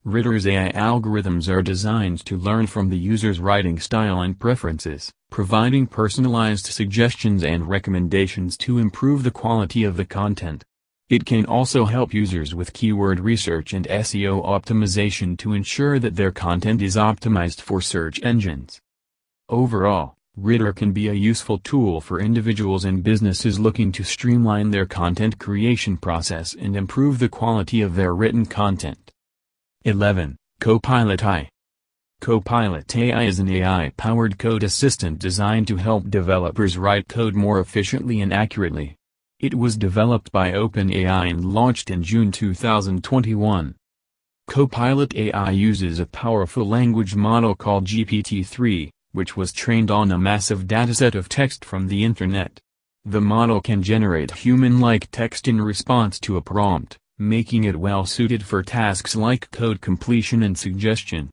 Writer's 0.04 0.46
AI 0.46 0.72
algorithms 0.72 1.48
are 1.48 1.62
designed 1.62 2.24
to 2.24 2.36
learn 2.36 2.66
from 2.66 2.88
the 2.88 2.96
user's 2.96 3.38
writing 3.38 3.78
style 3.78 4.20
and 4.20 4.38
preferences, 4.38 5.12
providing 5.30 5.86
personalized 5.86 6.66
suggestions 6.66 7.44
and 7.44 7.68
recommendations 7.68 8.56
to 8.58 8.78
improve 8.78 9.22
the 9.22 9.30
quality 9.30 9.84
of 9.84 9.96
the 9.96 10.06
content. 10.06 10.64
It 11.10 11.26
can 11.26 11.44
also 11.44 11.86
help 11.86 12.14
users 12.14 12.54
with 12.54 12.72
keyword 12.72 13.18
research 13.18 13.72
and 13.72 13.84
SEO 13.88 14.46
optimization 14.46 15.36
to 15.38 15.54
ensure 15.54 15.98
that 15.98 16.14
their 16.14 16.30
content 16.30 16.80
is 16.80 16.94
optimized 16.94 17.60
for 17.60 17.80
search 17.80 18.20
engines. 18.22 18.80
Overall, 19.48 20.14
Writer 20.36 20.72
can 20.72 20.92
be 20.92 21.08
a 21.08 21.12
useful 21.12 21.58
tool 21.58 22.00
for 22.00 22.20
individuals 22.20 22.84
and 22.84 23.02
businesses 23.02 23.58
looking 23.58 23.90
to 23.90 24.04
streamline 24.04 24.70
their 24.70 24.86
content 24.86 25.40
creation 25.40 25.96
process 25.96 26.54
and 26.54 26.76
improve 26.76 27.18
the 27.18 27.28
quality 27.28 27.82
of 27.82 27.96
their 27.96 28.14
written 28.14 28.46
content. 28.46 29.10
11. 29.84 30.36
Copilot 30.60 31.24
AI 31.24 31.48
Copilot 32.20 32.96
AI 32.96 33.22
is 33.24 33.40
an 33.40 33.50
AI-powered 33.50 34.38
code 34.38 34.62
assistant 34.62 35.18
designed 35.18 35.66
to 35.66 35.76
help 35.76 36.08
developers 36.08 36.78
write 36.78 37.08
code 37.08 37.34
more 37.34 37.58
efficiently 37.58 38.20
and 38.20 38.32
accurately. 38.32 38.96
It 39.40 39.54
was 39.54 39.78
developed 39.78 40.30
by 40.32 40.52
OpenAI 40.52 41.30
and 41.30 41.42
launched 41.42 41.90
in 41.90 42.02
June 42.02 42.30
2021. 42.30 43.74
Copilot 44.46 45.14
AI 45.16 45.50
uses 45.50 45.98
a 45.98 46.04
powerful 46.04 46.68
language 46.68 47.14
model 47.14 47.54
called 47.54 47.86
GPT-3, 47.86 48.90
which 49.12 49.38
was 49.38 49.54
trained 49.54 49.90
on 49.90 50.12
a 50.12 50.18
massive 50.18 50.66
dataset 50.66 51.14
of 51.14 51.30
text 51.30 51.64
from 51.64 51.88
the 51.88 52.04
internet. 52.04 52.60
The 53.06 53.22
model 53.22 53.62
can 53.62 53.82
generate 53.82 54.30
human-like 54.30 55.10
text 55.10 55.48
in 55.48 55.58
response 55.58 56.20
to 56.20 56.36
a 56.36 56.42
prompt, 56.42 56.98
making 57.18 57.64
it 57.64 57.80
well-suited 57.80 58.44
for 58.44 58.62
tasks 58.62 59.16
like 59.16 59.50
code 59.50 59.80
completion 59.80 60.42
and 60.42 60.58
suggestion. 60.58 61.30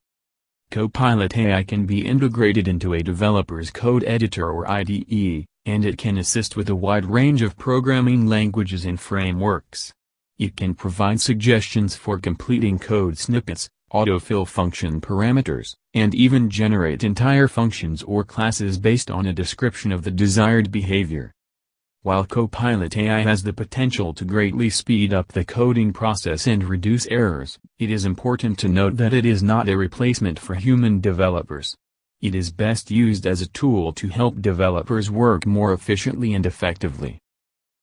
Copilot 0.71 1.37
AI 1.37 1.61
can 1.63 1.85
be 1.85 2.05
integrated 2.05 2.69
into 2.69 2.93
a 2.93 3.03
developer's 3.03 3.69
code 3.69 4.05
editor 4.05 4.49
or 4.49 4.69
IDE, 4.71 5.45
and 5.67 5.83
it 5.83 5.97
can 5.97 6.17
assist 6.17 6.55
with 6.55 6.69
a 6.69 6.75
wide 6.75 7.05
range 7.05 7.41
of 7.41 7.57
programming 7.57 8.25
languages 8.25 8.85
and 8.85 8.99
frameworks. 8.99 9.93
It 10.39 10.55
can 10.55 10.73
provide 10.73 11.19
suggestions 11.19 11.93
for 11.93 12.19
completing 12.19 12.79
code 12.79 13.17
snippets, 13.17 13.69
autofill 13.93 14.47
function 14.47 15.01
parameters, 15.01 15.75
and 15.93 16.15
even 16.15 16.49
generate 16.49 17.03
entire 17.03 17.49
functions 17.49 18.01
or 18.03 18.23
classes 18.23 18.79
based 18.79 19.11
on 19.11 19.25
a 19.25 19.33
description 19.33 19.91
of 19.91 20.03
the 20.03 20.11
desired 20.11 20.71
behavior. 20.71 21.33
While 22.01 22.23
Copilot 22.23 22.95
AI 22.95 23.19
has 23.23 23.43
the 23.43 23.51
potential 23.51 24.13
to 24.13 24.23
greatly 24.23 24.69
speed 24.69 25.13
up 25.13 25.33
the 25.33 25.43
coding 25.43 25.91
process 25.91 26.47
and 26.47 26.63
reduce 26.63 27.07
errors, 27.07 27.59
it 27.77 27.91
is 27.91 28.05
important 28.05 28.57
to 28.59 28.69
note 28.69 28.95
that 28.95 29.13
it 29.13 29.25
is 29.25 29.43
not 29.43 29.67
a 29.67 29.75
replacement 29.75 30.39
for 30.39 30.55
human 30.55 31.01
developers. 31.01 31.75
It 32.19 32.33
is 32.33 32.51
best 32.51 32.89
used 32.89 33.27
as 33.27 33.41
a 33.41 33.49
tool 33.49 33.93
to 33.93 34.07
help 34.07 34.41
developers 34.41 35.11
work 35.11 35.45
more 35.45 35.71
efficiently 35.71 36.33
and 36.33 36.47
effectively. 36.47 37.19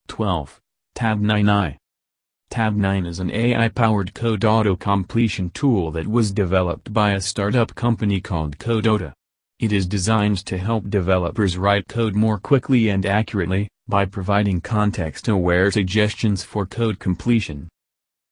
12. 0.09 0.61
Tab 0.97 1.21
9i 1.21 1.77
Tabnine 2.51 3.07
is 3.07 3.21
an 3.21 3.31
AI-powered 3.31 4.13
code 4.13 4.45
auto-completion 4.45 5.51
tool 5.51 5.93
that 5.93 6.09
was 6.09 6.33
developed 6.33 6.93
by 6.93 7.13
a 7.13 7.21
startup 7.21 7.77
company 7.77 8.21
called 8.21 8.59
Codota. 8.59 9.13
It 9.61 9.73
is 9.73 9.87
designed 9.87 10.45
to 10.47 10.59
help 10.59 10.91
developers 10.91 11.57
write 11.57 11.87
code 11.87 12.17
more 12.17 12.39
quickly 12.39 12.89
and 12.89 13.07
accurately, 13.07 13.69
by 13.87 14.05
providing 14.05 14.61
context-aware 14.61 15.71
suggestions 15.71 16.43
for 16.43 16.67
code 16.67 16.99
completion. 16.99 17.69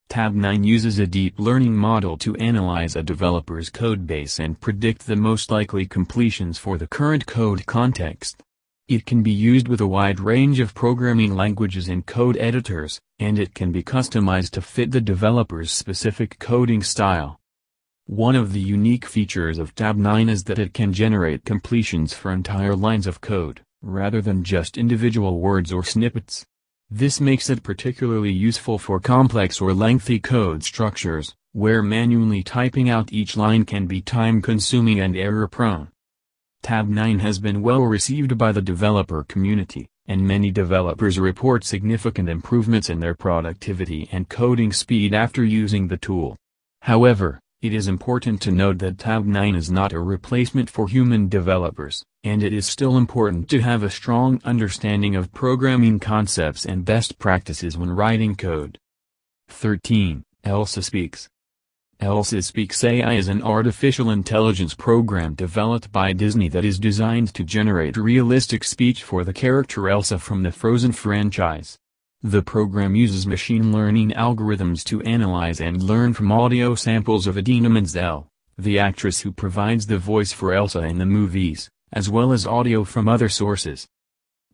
Tabnine 0.08 0.64
uses 0.64 0.98
a 0.98 1.06
deep 1.06 1.38
learning 1.38 1.74
model 1.74 2.18
to 2.18 2.36
analyze 2.36 2.96
a 2.96 3.02
developer's 3.02 3.70
codebase 3.70 4.38
and 4.38 4.60
predict 4.60 5.06
the 5.06 5.16
most 5.16 5.50
likely 5.50 5.86
completions 5.86 6.58
for 6.58 6.76
the 6.76 6.86
current 6.86 7.26
code 7.26 7.64
context. 7.66 8.42
It 8.88 9.06
can 9.06 9.22
be 9.22 9.30
used 9.30 9.68
with 9.68 9.80
a 9.80 9.86
wide 9.86 10.20
range 10.20 10.60
of 10.60 10.74
programming 10.74 11.34
languages 11.34 11.88
and 11.88 12.04
code 12.04 12.36
editors, 12.36 13.00
and 13.18 13.38
it 13.38 13.54
can 13.54 13.72
be 13.72 13.82
customized 13.82 14.50
to 14.50 14.60
fit 14.60 14.90
the 14.90 15.00
developer's 15.00 15.72
specific 15.72 16.38
coding 16.38 16.82
style. 16.82 17.40
One 18.06 18.36
of 18.36 18.52
the 18.52 18.60
unique 18.60 19.06
features 19.06 19.58
of 19.58 19.74
Tabnine 19.74 20.28
is 20.28 20.44
that 20.44 20.58
it 20.58 20.74
can 20.74 20.92
generate 20.92 21.44
completions 21.44 22.12
for 22.12 22.32
entire 22.32 22.74
lines 22.74 23.06
of 23.06 23.20
code, 23.20 23.62
rather 23.80 24.20
than 24.20 24.44
just 24.44 24.76
individual 24.76 25.40
words 25.40 25.72
or 25.72 25.84
snippets. 25.84 26.44
This 26.94 27.22
makes 27.22 27.48
it 27.48 27.62
particularly 27.62 28.32
useful 28.32 28.76
for 28.76 29.00
complex 29.00 29.62
or 29.62 29.72
lengthy 29.72 30.20
code 30.20 30.62
structures, 30.62 31.34
where 31.52 31.82
manually 31.82 32.42
typing 32.42 32.90
out 32.90 33.14
each 33.14 33.34
line 33.34 33.64
can 33.64 33.86
be 33.86 34.02
time-consuming 34.02 35.00
and 35.00 35.16
error-prone. 35.16 35.88
Tabnine 36.62 37.20
has 37.20 37.38
been 37.38 37.62
well 37.62 37.80
received 37.80 38.36
by 38.36 38.52
the 38.52 38.60
developer 38.60 39.24
community, 39.24 39.88
and 40.06 40.20
many 40.20 40.50
developers 40.50 41.18
report 41.18 41.64
significant 41.64 42.28
improvements 42.28 42.90
in 42.90 43.00
their 43.00 43.14
productivity 43.14 44.06
and 44.12 44.28
coding 44.28 44.70
speed 44.70 45.14
after 45.14 45.42
using 45.42 45.88
the 45.88 45.96
tool. 45.96 46.36
However, 46.82 47.40
it 47.62 47.72
is 47.72 47.86
important 47.86 48.42
to 48.42 48.50
note 48.50 48.78
that 48.78 48.96
Tabnine 48.96 49.54
is 49.54 49.70
not 49.70 49.92
a 49.92 50.00
replacement 50.00 50.68
for 50.68 50.88
human 50.88 51.28
developers, 51.28 52.04
and 52.24 52.42
it 52.42 52.52
is 52.52 52.66
still 52.66 52.96
important 52.96 53.48
to 53.50 53.60
have 53.60 53.84
a 53.84 53.90
strong 53.90 54.40
understanding 54.44 55.14
of 55.14 55.32
programming 55.32 56.00
concepts 56.00 56.66
and 56.66 56.84
best 56.84 57.20
practices 57.20 57.78
when 57.78 57.90
writing 57.90 58.34
code. 58.34 58.78
13. 59.48 60.24
Elsa 60.42 60.82
Speaks 60.82 61.28
Elsa 62.00 62.42
Speaks 62.42 62.82
AI 62.82 63.12
is 63.12 63.28
an 63.28 63.42
artificial 63.42 64.10
intelligence 64.10 64.74
program 64.74 65.34
developed 65.34 65.92
by 65.92 66.12
Disney 66.12 66.48
that 66.48 66.64
is 66.64 66.80
designed 66.80 67.32
to 67.34 67.44
generate 67.44 67.96
realistic 67.96 68.64
speech 68.64 69.04
for 69.04 69.22
the 69.22 69.32
character 69.32 69.88
Elsa 69.88 70.18
from 70.18 70.42
the 70.42 70.50
Frozen 70.50 70.90
franchise. 70.90 71.78
The 72.24 72.40
program 72.40 72.94
uses 72.94 73.26
machine 73.26 73.72
learning 73.72 74.10
algorithms 74.10 74.84
to 74.84 75.02
analyze 75.02 75.60
and 75.60 75.82
learn 75.82 76.14
from 76.14 76.30
audio 76.30 76.76
samples 76.76 77.26
of 77.26 77.36
Idina 77.36 77.68
Menzel, 77.68 78.28
the 78.56 78.78
actress 78.78 79.22
who 79.22 79.32
provides 79.32 79.88
the 79.88 79.98
voice 79.98 80.32
for 80.32 80.52
Elsa 80.52 80.82
in 80.82 80.98
the 80.98 81.04
movies, 81.04 81.68
as 81.92 82.08
well 82.08 82.30
as 82.30 82.46
audio 82.46 82.84
from 82.84 83.08
other 83.08 83.28
sources. 83.28 83.88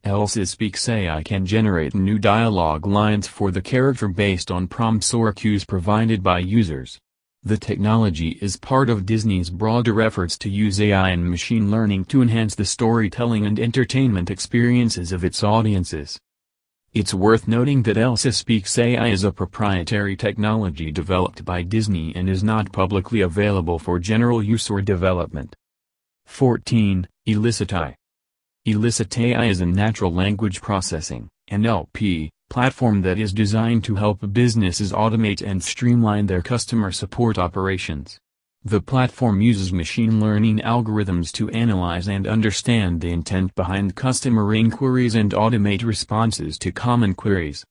Elsa 0.02 0.46
Speaks 0.46 0.88
AI 0.88 1.22
can 1.22 1.44
generate 1.44 1.94
new 1.94 2.18
dialogue 2.18 2.87
lines 2.87 3.26
for 3.26 3.50
the 3.50 3.60
character 3.60 4.08
based 4.08 4.50
on 4.50 4.66
prompts 4.66 5.12
or 5.12 5.30
cues 5.34 5.66
provided 5.66 6.22
by 6.22 6.38
users. 6.38 6.98
The 7.42 7.58
technology 7.58 8.38
is 8.40 8.56
part 8.56 8.88
of 8.88 9.04
Disney's 9.04 9.50
broader 9.50 10.00
efforts 10.00 10.38
to 10.38 10.48
use 10.48 10.80
AI 10.80 11.10
and 11.10 11.28
machine 11.28 11.70
learning 11.70 12.06
to 12.06 12.22
enhance 12.22 12.54
the 12.54 12.64
storytelling 12.64 13.44
and 13.44 13.60
entertainment 13.60 14.30
experiences 14.30 15.12
of 15.12 15.22
its 15.22 15.44
audiences. 15.44 16.18
It's 16.99 17.14
worth 17.14 17.47
noting 17.47 17.85
that 17.85 17.97
Elsa 17.97 18.33
Speaks 18.33 18.76
AI 18.76 19.07
is 19.07 19.23
a 19.23 19.31
proprietary 19.31 20.17
technology 20.17 20.90
developed 20.90 21.45
by 21.45 21.62
Disney 21.62 22.12
and 22.17 22.28
is 22.28 22.43
not 22.43 22.73
publicly 22.73 23.21
available 23.21 23.78
for 23.78 24.00
general 24.00 24.43
use 24.43 24.69
or 24.69 24.83
development. 24.83 25.55
14. 26.26 27.07
Elicit.ai 27.25 27.95
Elicit.ai 28.64 29.45
is 29.45 29.61
a 29.61 29.67
natural 29.67 30.12
language 30.12 30.61
processing 30.61 31.28
NLP, 31.49 32.31
platform 32.50 33.02
that 33.02 33.17
is 33.17 33.33
designed 33.33 33.85
to 33.85 33.95
help 33.95 34.33
businesses 34.33 34.90
automate 34.90 35.40
and 35.40 35.62
streamline 35.62 36.26
their 36.26 36.43
customer 36.43 36.90
support 36.90 37.38
operations. 37.38 38.19
The 38.68 38.82
platform 38.82 39.40
uses 39.40 39.72
machine 39.72 40.20
learning 40.20 40.58
algorithms 40.58 41.32
to 41.32 41.48
analyze 41.48 42.06
and 42.06 42.26
understand 42.26 43.00
the 43.00 43.10
intent 43.10 43.54
behind 43.54 43.94
customer 43.94 44.54
inquiries 44.54 45.14
and 45.14 45.32
automate 45.32 45.82
responses 45.82 46.58
to 46.58 46.70
common 46.70 47.14
queries. 47.14 47.64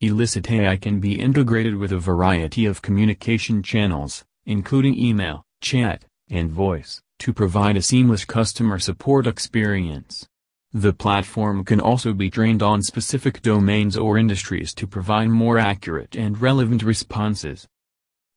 Elicit 0.00 0.50
AI 0.50 0.76
can 0.76 0.98
be 0.98 1.20
integrated 1.20 1.76
with 1.76 1.92
a 1.92 2.00
variety 2.00 2.66
of 2.66 2.82
communication 2.82 3.62
channels, 3.62 4.24
including 4.44 4.98
email, 4.98 5.44
chat, 5.60 6.04
and 6.28 6.50
voice, 6.50 7.00
to 7.20 7.32
provide 7.32 7.76
a 7.76 7.82
seamless 7.82 8.24
customer 8.24 8.80
support 8.80 9.28
experience. 9.28 10.26
The 10.72 10.92
platform 10.92 11.64
can 11.64 11.78
also 11.78 12.12
be 12.12 12.28
trained 12.28 12.60
on 12.60 12.82
specific 12.82 13.40
domains 13.40 13.96
or 13.96 14.18
industries 14.18 14.74
to 14.74 14.88
provide 14.88 15.28
more 15.28 15.58
accurate 15.58 16.16
and 16.16 16.40
relevant 16.40 16.82
responses. 16.82 17.68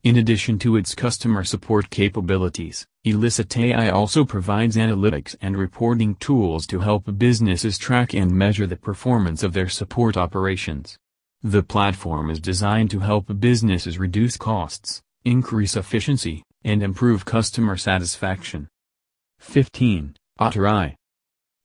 In 0.03 0.15
addition 0.17 0.59
to 0.59 0.75
its 0.75 0.93
customer 0.93 1.43
support 1.43 1.89
capabilities, 1.89 2.85
Elicit 3.03 3.57
AI 3.57 3.89
also 3.89 4.23
provides 4.23 4.77
analytics 4.77 5.35
and 5.41 5.57
reporting 5.57 6.15
tools 6.15 6.67
to 6.67 6.79
help 6.81 7.17
businesses 7.17 7.77
track 7.77 8.13
and 8.13 8.31
measure 8.31 8.67
the 8.67 8.75
performance 8.77 9.41
of 9.41 9.53
their 9.53 9.67
support 9.67 10.15
operations. 10.15 10.97
The 11.41 11.63
platform 11.63 12.29
is 12.29 12.39
designed 12.39 12.91
to 12.91 12.99
help 12.99 13.39
businesses 13.39 13.97
reduce 13.97 14.37
costs, 14.37 15.01
increase 15.25 15.75
efficiency, 15.75 16.43
and 16.63 16.83
improve 16.83 17.25
customer 17.25 17.75
satisfaction. 17.75 18.67
15. 19.39 20.15
Otter.ai 20.39 20.95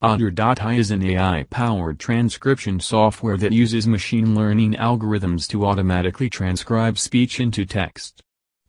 Otter.ai 0.04 0.74
is 0.74 0.90
an 0.90 1.00
AI-powered 1.00 2.00
transcription 2.00 2.80
software 2.80 3.36
that 3.36 3.52
uses 3.52 3.86
machine 3.86 4.34
learning 4.34 4.72
algorithms 4.72 5.46
to 5.46 5.64
automatically 5.64 6.28
transcribe 6.28 6.98
speech 6.98 7.38
into 7.38 7.64
text. 7.64 8.20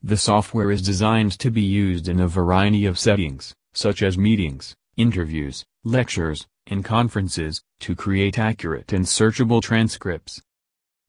The 0.03 0.15
software 0.15 0.69
is 0.69 0.83
designed 0.83 1.39
to 1.39 1.49
be 1.49 1.63
used 1.63 2.07
in 2.07 2.19
a 2.19 2.27
variety 2.27 2.85
of 2.85 2.99
settings, 2.99 3.55
such 3.73 4.03
as 4.03 4.15
meetings, 4.15 4.75
interviews, 4.95 5.65
lectures, 5.83 6.45
and 6.67 6.85
conferences, 6.85 7.63
to 7.79 7.95
create 7.95 8.37
accurate 8.37 8.93
and 8.93 9.05
searchable 9.05 9.59
transcripts. 9.59 10.39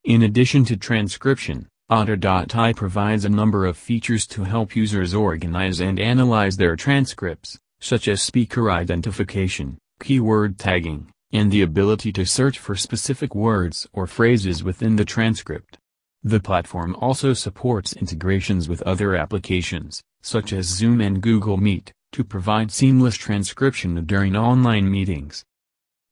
In 0.05 0.23
addition 0.23 0.65
to 0.65 0.75
transcription, 0.75 1.67
Otter.ai 1.87 2.73
provides 2.73 3.25
a 3.25 3.29
number 3.29 3.67
of 3.67 3.77
features 3.77 4.25
to 4.25 4.45
help 4.45 4.75
users 4.75 5.13
organize 5.13 5.79
and 5.79 5.99
analyze 5.99 6.57
their 6.57 6.75
transcripts, 6.75 7.59
such 7.79 8.07
as 8.07 8.23
speaker 8.23 8.71
identification, 8.71 9.77
keyword 9.99 10.57
tagging, 10.57 11.11
and 11.31 11.51
the 11.51 11.61
ability 11.61 12.11
to 12.13 12.25
search 12.25 12.59
for 12.59 12.75
specific 12.75 13.35
words 13.35 13.87
or 13.93 14.07
phrases 14.07 14.63
within 14.63 14.95
the 14.95 15.05
transcript. 15.05 15.77
The 16.23 16.39
platform 16.39 16.95
also 16.99 17.33
supports 17.33 17.93
integrations 17.93 18.67
with 18.67 18.81
other 18.81 19.15
applications, 19.15 20.01
such 20.21 20.53
as 20.53 20.65
Zoom 20.65 20.99
and 21.01 21.21
Google 21.21 21.57
Meet, 21.57 21.93
to 22.13 22.23
provide 22.23 22.71
seamless 22.71 23.15
transcription 23.15 24.05
during 24.05 24.35
online 24.35 24.89
meetings. 24.89 25.43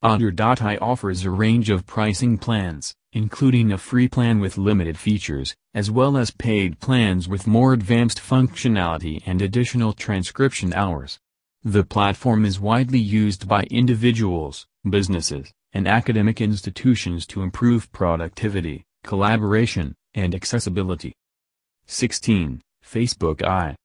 Otter.ai 0.04 0.78
offers 0.78 1.24
a 1.24 1.32
range 1.32 1.70
of 1.70 1.86
pricing 1.86 2.38
plans, 2.38 2.94
including 3.14 3.72
a 3.72 3.78
free 3.78 4.10
plan 4.10 4.40
with 4.40 4.58
limited 4.58 4.98
features, 4.98 5.56
as 5.74 5.90
well 5.90 6.18
as 6.18 6.30
paid 6.30 6.80
plans 6.80 7.28
with 7.28 7.48
more 7.48 7.72
advanced 7.72 8.20
functionality 8.20 9.24
and 9.26 9.42
additional 9.42 9.94
transcription 9.94 10.74
hours. 10.74 11.20
The 11.66 11.86
platform 11.86 12.44
is 12.44 12.60
widely 12.60 13.00
used 13.00 13.48
by 13.48 13.64
individuals, 13.72 14.68
businesses, 14.90 15.50
and 15.72 15.88
academic 15.88 16.42
institutions 16.42 17.26
to 17.28 17.42
improve 17.42 17.90
productivity, 17.94 18.84
collaboration, 19.06 19.96
and 20.14 20.36
accessibility. 20.36 21.14
16. 21.86 22.62
Facebook 22.86 23.42
AI 23.42 23.78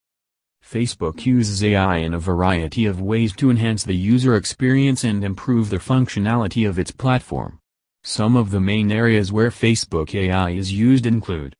Facebook 0.65 1.25
uses 1.25 1.63
AI 1.63 1.99
in 1.99 2.15
a 2.15 2.19
variety 2.19 2.85
of 2.85 3.01
ways 3.01 3.33
to 3.37 3.49
enhance 3.49 3.85
the 3.85 3.95
user 3.95 4.35
experience 4.35 5.05
and 5.05 5.23
improve 5.23 5.71
the 5.71 5.77
functionality 5.77 6.69
of 6.69 6.81
its 6.81 6.91
platform. 6.91 7.61
Some 8.03 8.35
of 8.35 8.51
the 8.51 8.61
main 8.61 8.91
areas 8.91 9.31
where 9.31 9.51
Facebook 9.51 10.17
AI 10.17 10.51
is 10.51 10.73
used 10.73 11.07
include 11.07 11.55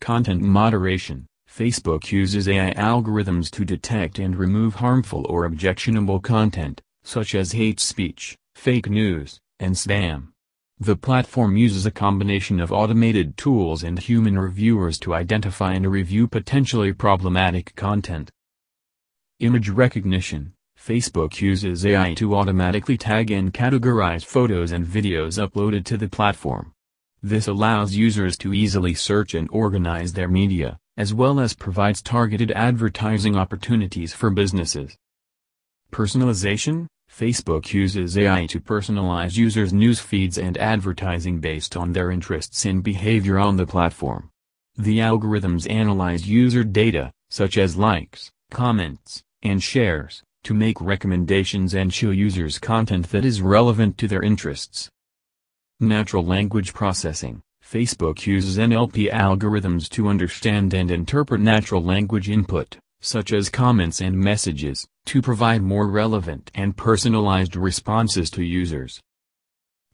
Content 0.00 0.42
moderation 0.42 1.28
Facebook 1.60 2.10
uses 2.10 2.48
AI 2.48 2.72
algorithms 2.72 3.50
to 3.50 3.66
detect 3.66 4.18
and 4.18 4.34
remove 4.34 4.76
harmful 4.76 5.26
or 5.28 5.44
objectionable 5.44 6.18
content, 6.18 6.80
such 7.02 7.34
as 7.34 7.52
hate 7.52 7.78
speech, 7.78 8.34
fake 8.54 8.88
news, 8.88 9.38
and 9.58 9.74
spam. 9.74 10.28
The 10.78 10.96
platform 10.96 11.58
uses 11.58 11.84
a 11.84 11.90
combination 11.90 12.60
of 12.60 12.72
automated 12.72 13.36
tools 13.36 13.82
and 13.82 13.98
human 13.98 14.38
reviewers 14.38 14.98
to 15.00 15.12
identify 15.12 15.74
and 15.74 15.86
review 15.86 16.26
potentially 16.26 16.94
problematic 16.94 17.74
content. 17.76 18.30
Image 19.40 19.68
recognition 19.68 20.54
Facebook 20.78 21.42
uses 21.42 21.84
AI 21.84 22.14
to 22.14 22.34
automatically 22.36 22.96
tag 22.96 23.30
and 23.30 23.52
categorize 23.52 24.24
photos 24.24 24.72
and 24.72 24.86
videos 24.86 25.36
uploaded 25.36 25.84
to 25.84 25.98
the 25.98 26.08
platform. 26.08 26.72
This 27.22 27.46
allows 27.46 27.94
users 27.94 28.38
to 28.38 28.54
easily 28.54 28.94
search 28.94 29.34
and 29.34 29.46
organize 29.52 30.14
their 30.14 30.28
media, 30.28 30.78
as 31.00 31.14
well 31.14 31.40
as 31.40 31.54
provides 31.54 32.02
targeted 32.02 32.50
advertising 32.50 33.34
opportunities 33.34 34.12
for 34.12 34.28
businesses. 34.28 34.98
Personalization 35.90 36.86
Facebook 37.10 37.72
uses 37.72 38.18
AI 38.18 38.44
to 38.44 38.60
personalize 38.60 39.34
users' 39.34 39.72
news 39.72 39.98
feeds 39.98 40.36
and 40.36 40.58
advertising 40.58 41.40
based 41.40 41.74
on 41.74 41.94
their 41.94 42.10
interests 42.10 42.66
and 42.66 42.82
behavior 42.82 43.38
on 43.38 43.56
the 43.56 43.64
platform. 43.66 44.28
The 44.76 44.98
algorithms 44.98 45.66
analyze 45.70 46.28
user 46.28 46.64
data, 46.64 47.12
such 47.30 47.56
as 47.56 47.78
likes, 47.78 48.30
comments, 48.50 49.22
and 49.42 49.62
shares, 49.62 50.22
to 50.44 50.52
make 50.52 50.82
recommendations 50.82 51.72
and 51.72 51.94
show 51.94 52.10
users 52.10 52.58
content 52.58 53.08
that 53.08 53.24
is 53.24 53.40
relevant 53.40 53.96
to 53.96 54.06
their 54.06 54.22
interests. 54.22 54.90
Natural 55.80 56.22
language 56.22 56.74
processing 56.74 57.40
Facebook 57.70 58.26
uses 58.26 58.58
NLP 58.58 59.12
algorithms 59.12 59.88
to 59.90 60.08
understand 60.08 60.74
and 60.74 60.90
interpret 60.90 61.40
natural 61.40 61.80
language 61.80 62.28
input, 62.28 62.76
such 63.00 63.32
as 63.32 63.48
comments 63.48 64.00
and 64.00 64.18
messages, 64.18 64.88
to 65.06 65.22
provide 65.22 65.62
more 65.62 65.86
relevant 65.86 66.50
and 66.52 66.76
personalized 66.76 67.54
responses 67.54 68.28
to 68.30 68.42
users. 68.42 69.00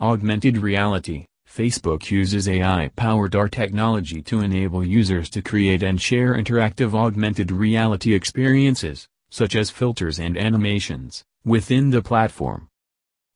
Augmented 0.01 0.57
reality 0.57 1.27
Facebook 1.47 2.11
uses 2.11 2.49
AI-powered 2.49 3.37
AR 3.37 3.49
technology 3.51 4.23
to 4.23 4.41
enable 4.41 4.83
users 4.83 5.29
to 5.29 5.43
create 5.43 5.83
and 5.83 6.01
share 6.01 6.33
interactive 6.33 6.95
augmented 6.95 7.53
reality 7.53 8.15
experiences, 8.15 9.07
such 9.29 9.55
as 9.55 9.69
filters 9.69 10.19
and 10.19 10.39
animations, 10.39 11.25
within 11.45 11.91
the 11.91 12.01
platform. 12.01 12.69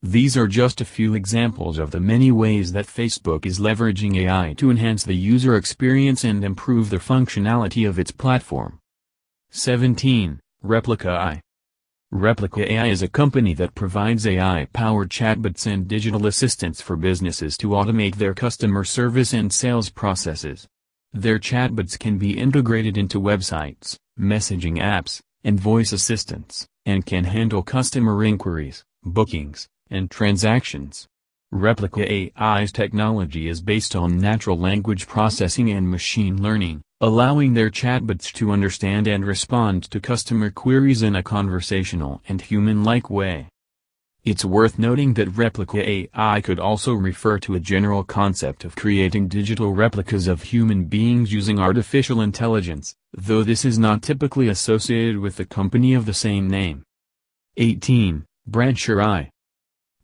These 0.02 0.34
are 0.34 0.46
just 0.46 0.80
a 0.80 0.86
few 0.86 1.14
examples 1.14 1.78
of 1.78 1.90
the 1.90 2.00
many 2.00 2.32
ways 2.32 2.72
that 2.72 2.86
Facebook 2.86 3.44
is 3.44 3.60
leveraging 3.60 4.16
AI 4.16 4.54
to 4.54 4.70
enhance 4.70 5.04
the 5.04 5.14
user 5.14 5.56
experience 5.56 6.24
and 6.24 6.42
improve 6.42 6.88
the 6.88 6.96
functionality 6.96 7.86
of 7.86 7.98
its 7.98 8.10
platform. 8.10 8.78
17. 9.50 10.40
Replika 10.64 11.10
AI 11.10 11.42
Replika 12.10 12.66
AI 12.66 12.86
is 12.86 13.02
a 13.02 13.08
company 13.08 13.52
that 13.52 13.74
provides 13.74 14.26
AI-powered 14.26 15.10
chatbots 15.10 15.66
and 15.66 15.86
digital 15.86 16.26
assistants 16.26 16.80
for 16.80 16.96
businesses 16.96 17.58
to 17.58 17.68
automate 17.68 18.14
their 18.14 18.32
customer 18.32 18.84
service 18.84 19.34
and 19.34 19.52
sales 19.52 19.90
processes. 19.90 20.66
Their 21.12 21.38
chatbots 21.38 21.98
can 21.98 22.16
be 22.16 22.38
integrated 22.38 22.96
into 22.96 23.20
websites, 23.20 23.98
messaging 24.18 24.78
apps, 24.78 25.20
and 25.44 25.60
voice 25.60 25.92
assistants, 25.92 26.66
and 26.86 27.04
can 27.04 27.24
handle 27.24 27.62
customer 27.62 28.24
inquiries, 28.24 28.82
bookings, 29.04 29.68
and 29.90 30.10
transactions. 30.10 31.06
Replika 31.52 32.32
AI's 32.36 32.70
technology 32.70 33.48
is 33.48 33.60
based 33.60 33.96
on 33.96 34.18
natural 34.18 34.56
language 34.56 35.08
processing 35.08 35.70
and 35.70 35.90
machine 35.90 36.40
learning, 36.40 36.80
allowing 37.00 37.54
their 37.54 37.70
chatbots 37.70 38.32
to 38.34 38.52
understand 38.52 39.08
and 39.08 39.26
respond 39.26 39.82
to 39.90 39.98
customer 39.98 40.50
queries 40.50 41.02
in 41.02 41.16
a 41.16 41.24
conversational 41.24 42.22
and 42.28 42.40
human-like 42.40 43.10
way. 43.10 43.48
It's 44.22 44.44
worth 44.44 44.78
noting 44.78 45.14
that 45.14 45.30
Replika 45.30 46.08
AI 46.14 46.40
could 46.40 46.60
also 46.60 46.92
refer 46.92 47.38
to 47.40 47.54
a 47.54 47.60
general 47.60 48.04
concept 48.04 48.64
of 48.64 48.76
creating 48.76 49.26
digital 49.26 49.72
replicas 49.72 50.28
of 50.28 50.42
human 50.42 50.84
beings 50.84 51.32
using 51.32 51.58
artificial 51.58 52.20
intelligence, 52.20 52.94
though 53.12 53.42
this 53.42 53.64
is 53.64 53.78
not 53.78 54.02
typically 54.02 54.48
associated 54.48 55.18
with 55.18 55.34
the 55.36 55.46
company 55.46 55.94
of 55.94 56.06
the 56.06 56.14
same 56.14 56.48
name. 56.48 56.84
18. 57.56 58.24
Brancher 58.48 59.02
AI 59.02 59.30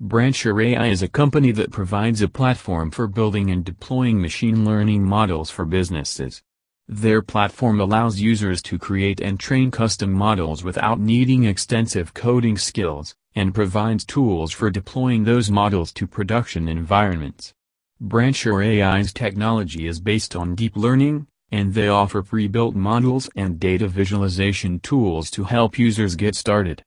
Brancher 0.02 0.62
AI 0.62 0.88
is 0.88 1.00
a 1.00 1.09
company 1.09 1.52
that 1.52 1.70
provides 1.70 2.20
a 2.20 2.28
platform 2.28 2.90
for 2.90 3.06
building 3.06 3.50
and 3.50 3.64
deploying 3.64 4.20
machine 4.20 4.62
learning 4.62 5.02
models 5.02 5.48
for 5.48 5.64
businesses. 5.64 6.42
Their 6.87 7.22
platform 7.22 7.80
allows 7.80 8.20
users 8.20 8.61
to 8.64 8.78
create 8.78 9.22
and 9.22 9.40
train 9.40 9.70
custom 9.70 10.12
models 10.12 10.62
without 10.62 11.00
needing 11.00 11.44
extensive 11.44 12.12
coding 12.12 12.59
skills, 12.59 13.14
and 13.35 13.54
provides 13.54 14.04
tools 14.04 14.52
for 14.52 14.68
deploying 14.68 15.24
those 15.24 15.50
models 15.50 15.92
to 15.94 16.06
production 16.06 16.68
environments. 16.68 17.54
Brancher 17.98 18.62
AI's 18.62 19.14
technology 19.14 19.87
is 19.87 19.98
based 19.98 20.37
on 20.37 20.54
deep 20.54 20.76
learning, 20.76 21.26
and 21.50 21.72
they 21.72 21.88
offer 21.88 22.22
pre-built 22.22 22.74
models 22.74 23.30
and 23.35 23.59
data 23.59 23.88
visualization 23.88 24.78
tools 24.78 25.30
to 25.30 25.44
help 25.44 25.78
users 25.78 26.16
get 26.16 26.35
started. 26.35 26.82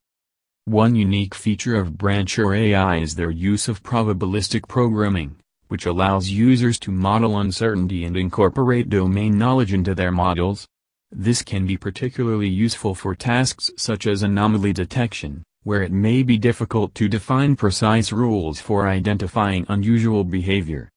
One 0.70 0.94
unique 0.94 1.34
feature 1.34 1.74
of 1.74 1.94
Brancher 1.94 2.56
AI 2.56 2.98
is 2.98 3.16
their 3.16 3.32
use 3.32 3.66
of 3.66 3.82
probabilistic 3.82 4.68
programming, 4.68 5.34
which 5.66 5.84
allows 5.84 6.30
users 6.30 6.78
to 6.78 6.92
model 6.92 7.40
uncertainty 7.40 8.04
and 8.04 8.16
incorporate 8.16 8.88
domain 8.88 9.36
knowledge 9.36 9.72
into 9.72 9.96
their 9.96 10.12
models. 10.12 10.68
This 11.10 11.42
can 11.42 11.66
be 11.66 11.76
particularly 11.76 12.48
useful 12.48 12.94
for 12.94 13.16
tasks 13.16 13.72
such 13.76 14.06
as 14.06 14.22
anomaly 14.22 14.72
detection, 14.72 15.42
where 15.64 15.82
it 15.82 15.90
may 15.90 16.22
be 16.22 16.38
difficult 16.38 16.94
to 16.94 17.08
define 17.08 17.56
precise 17.56 18.12
rules 18.12 18.60
for 18.60 18.86
identifying 18.86 19.66
unusual 19.68 20.22
behavior. 20.22 20.88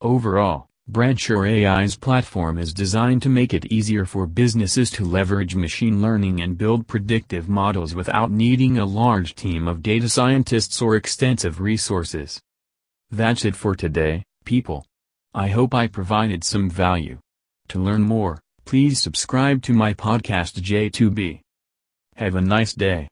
Overall, 0.00 0.70
Brancher 0.92 1.48
AI's 1.48 1.96
platform 1.96 2.58
is 2.58 2.74
designed 2.74 3.22
to 3.22 3.30
make 3.30 3.54
it 3.54 3.72
easier 3.72 4.04
for 4.04 4.26
businesses 4.26 4.90
to 4.90 5.06
leverage 5.06 5.54
machine 5.54 6.02
learning 6.02 6.42
and 6.42 6.58
build 6.58 6.86
predictive 6.86 7.48
models 7.48 7.94
without 7.94 8.30
needing 8.30 8.76
a 8.76 8.84
large 8.84 9.34
team 9.34 9.66
of 9.66 9.82
data 9.82 10.06
scientists 10.06 10.82
or 10.82 10.94
extensive 10.94 11.62
resources. 11.62 12.42
That's 13.10 13.46
it 13.46 13.56
for 13.56 13.74
today, 13.74 14.24
people. 14.44 14.84
I 15.32 15.48
hope 15.48 15.72
I 15.72 15.86
provided 15.86 16.44
some 16.44 16.68
value. 16.68 17.18
To 17.68 17.78
learn 17.78 18.02
more, 18.02 18.38
please 18.66 19.00
subscribe 19.00 19.62
to 19.62 19.72
my 19.72 19.94
podcast 19.94 20.60
J2B. 20.60 21.40
Have 22.16 22.34
a 22.34 22.42
nice 22.42 22.74
day. 22.74 23.08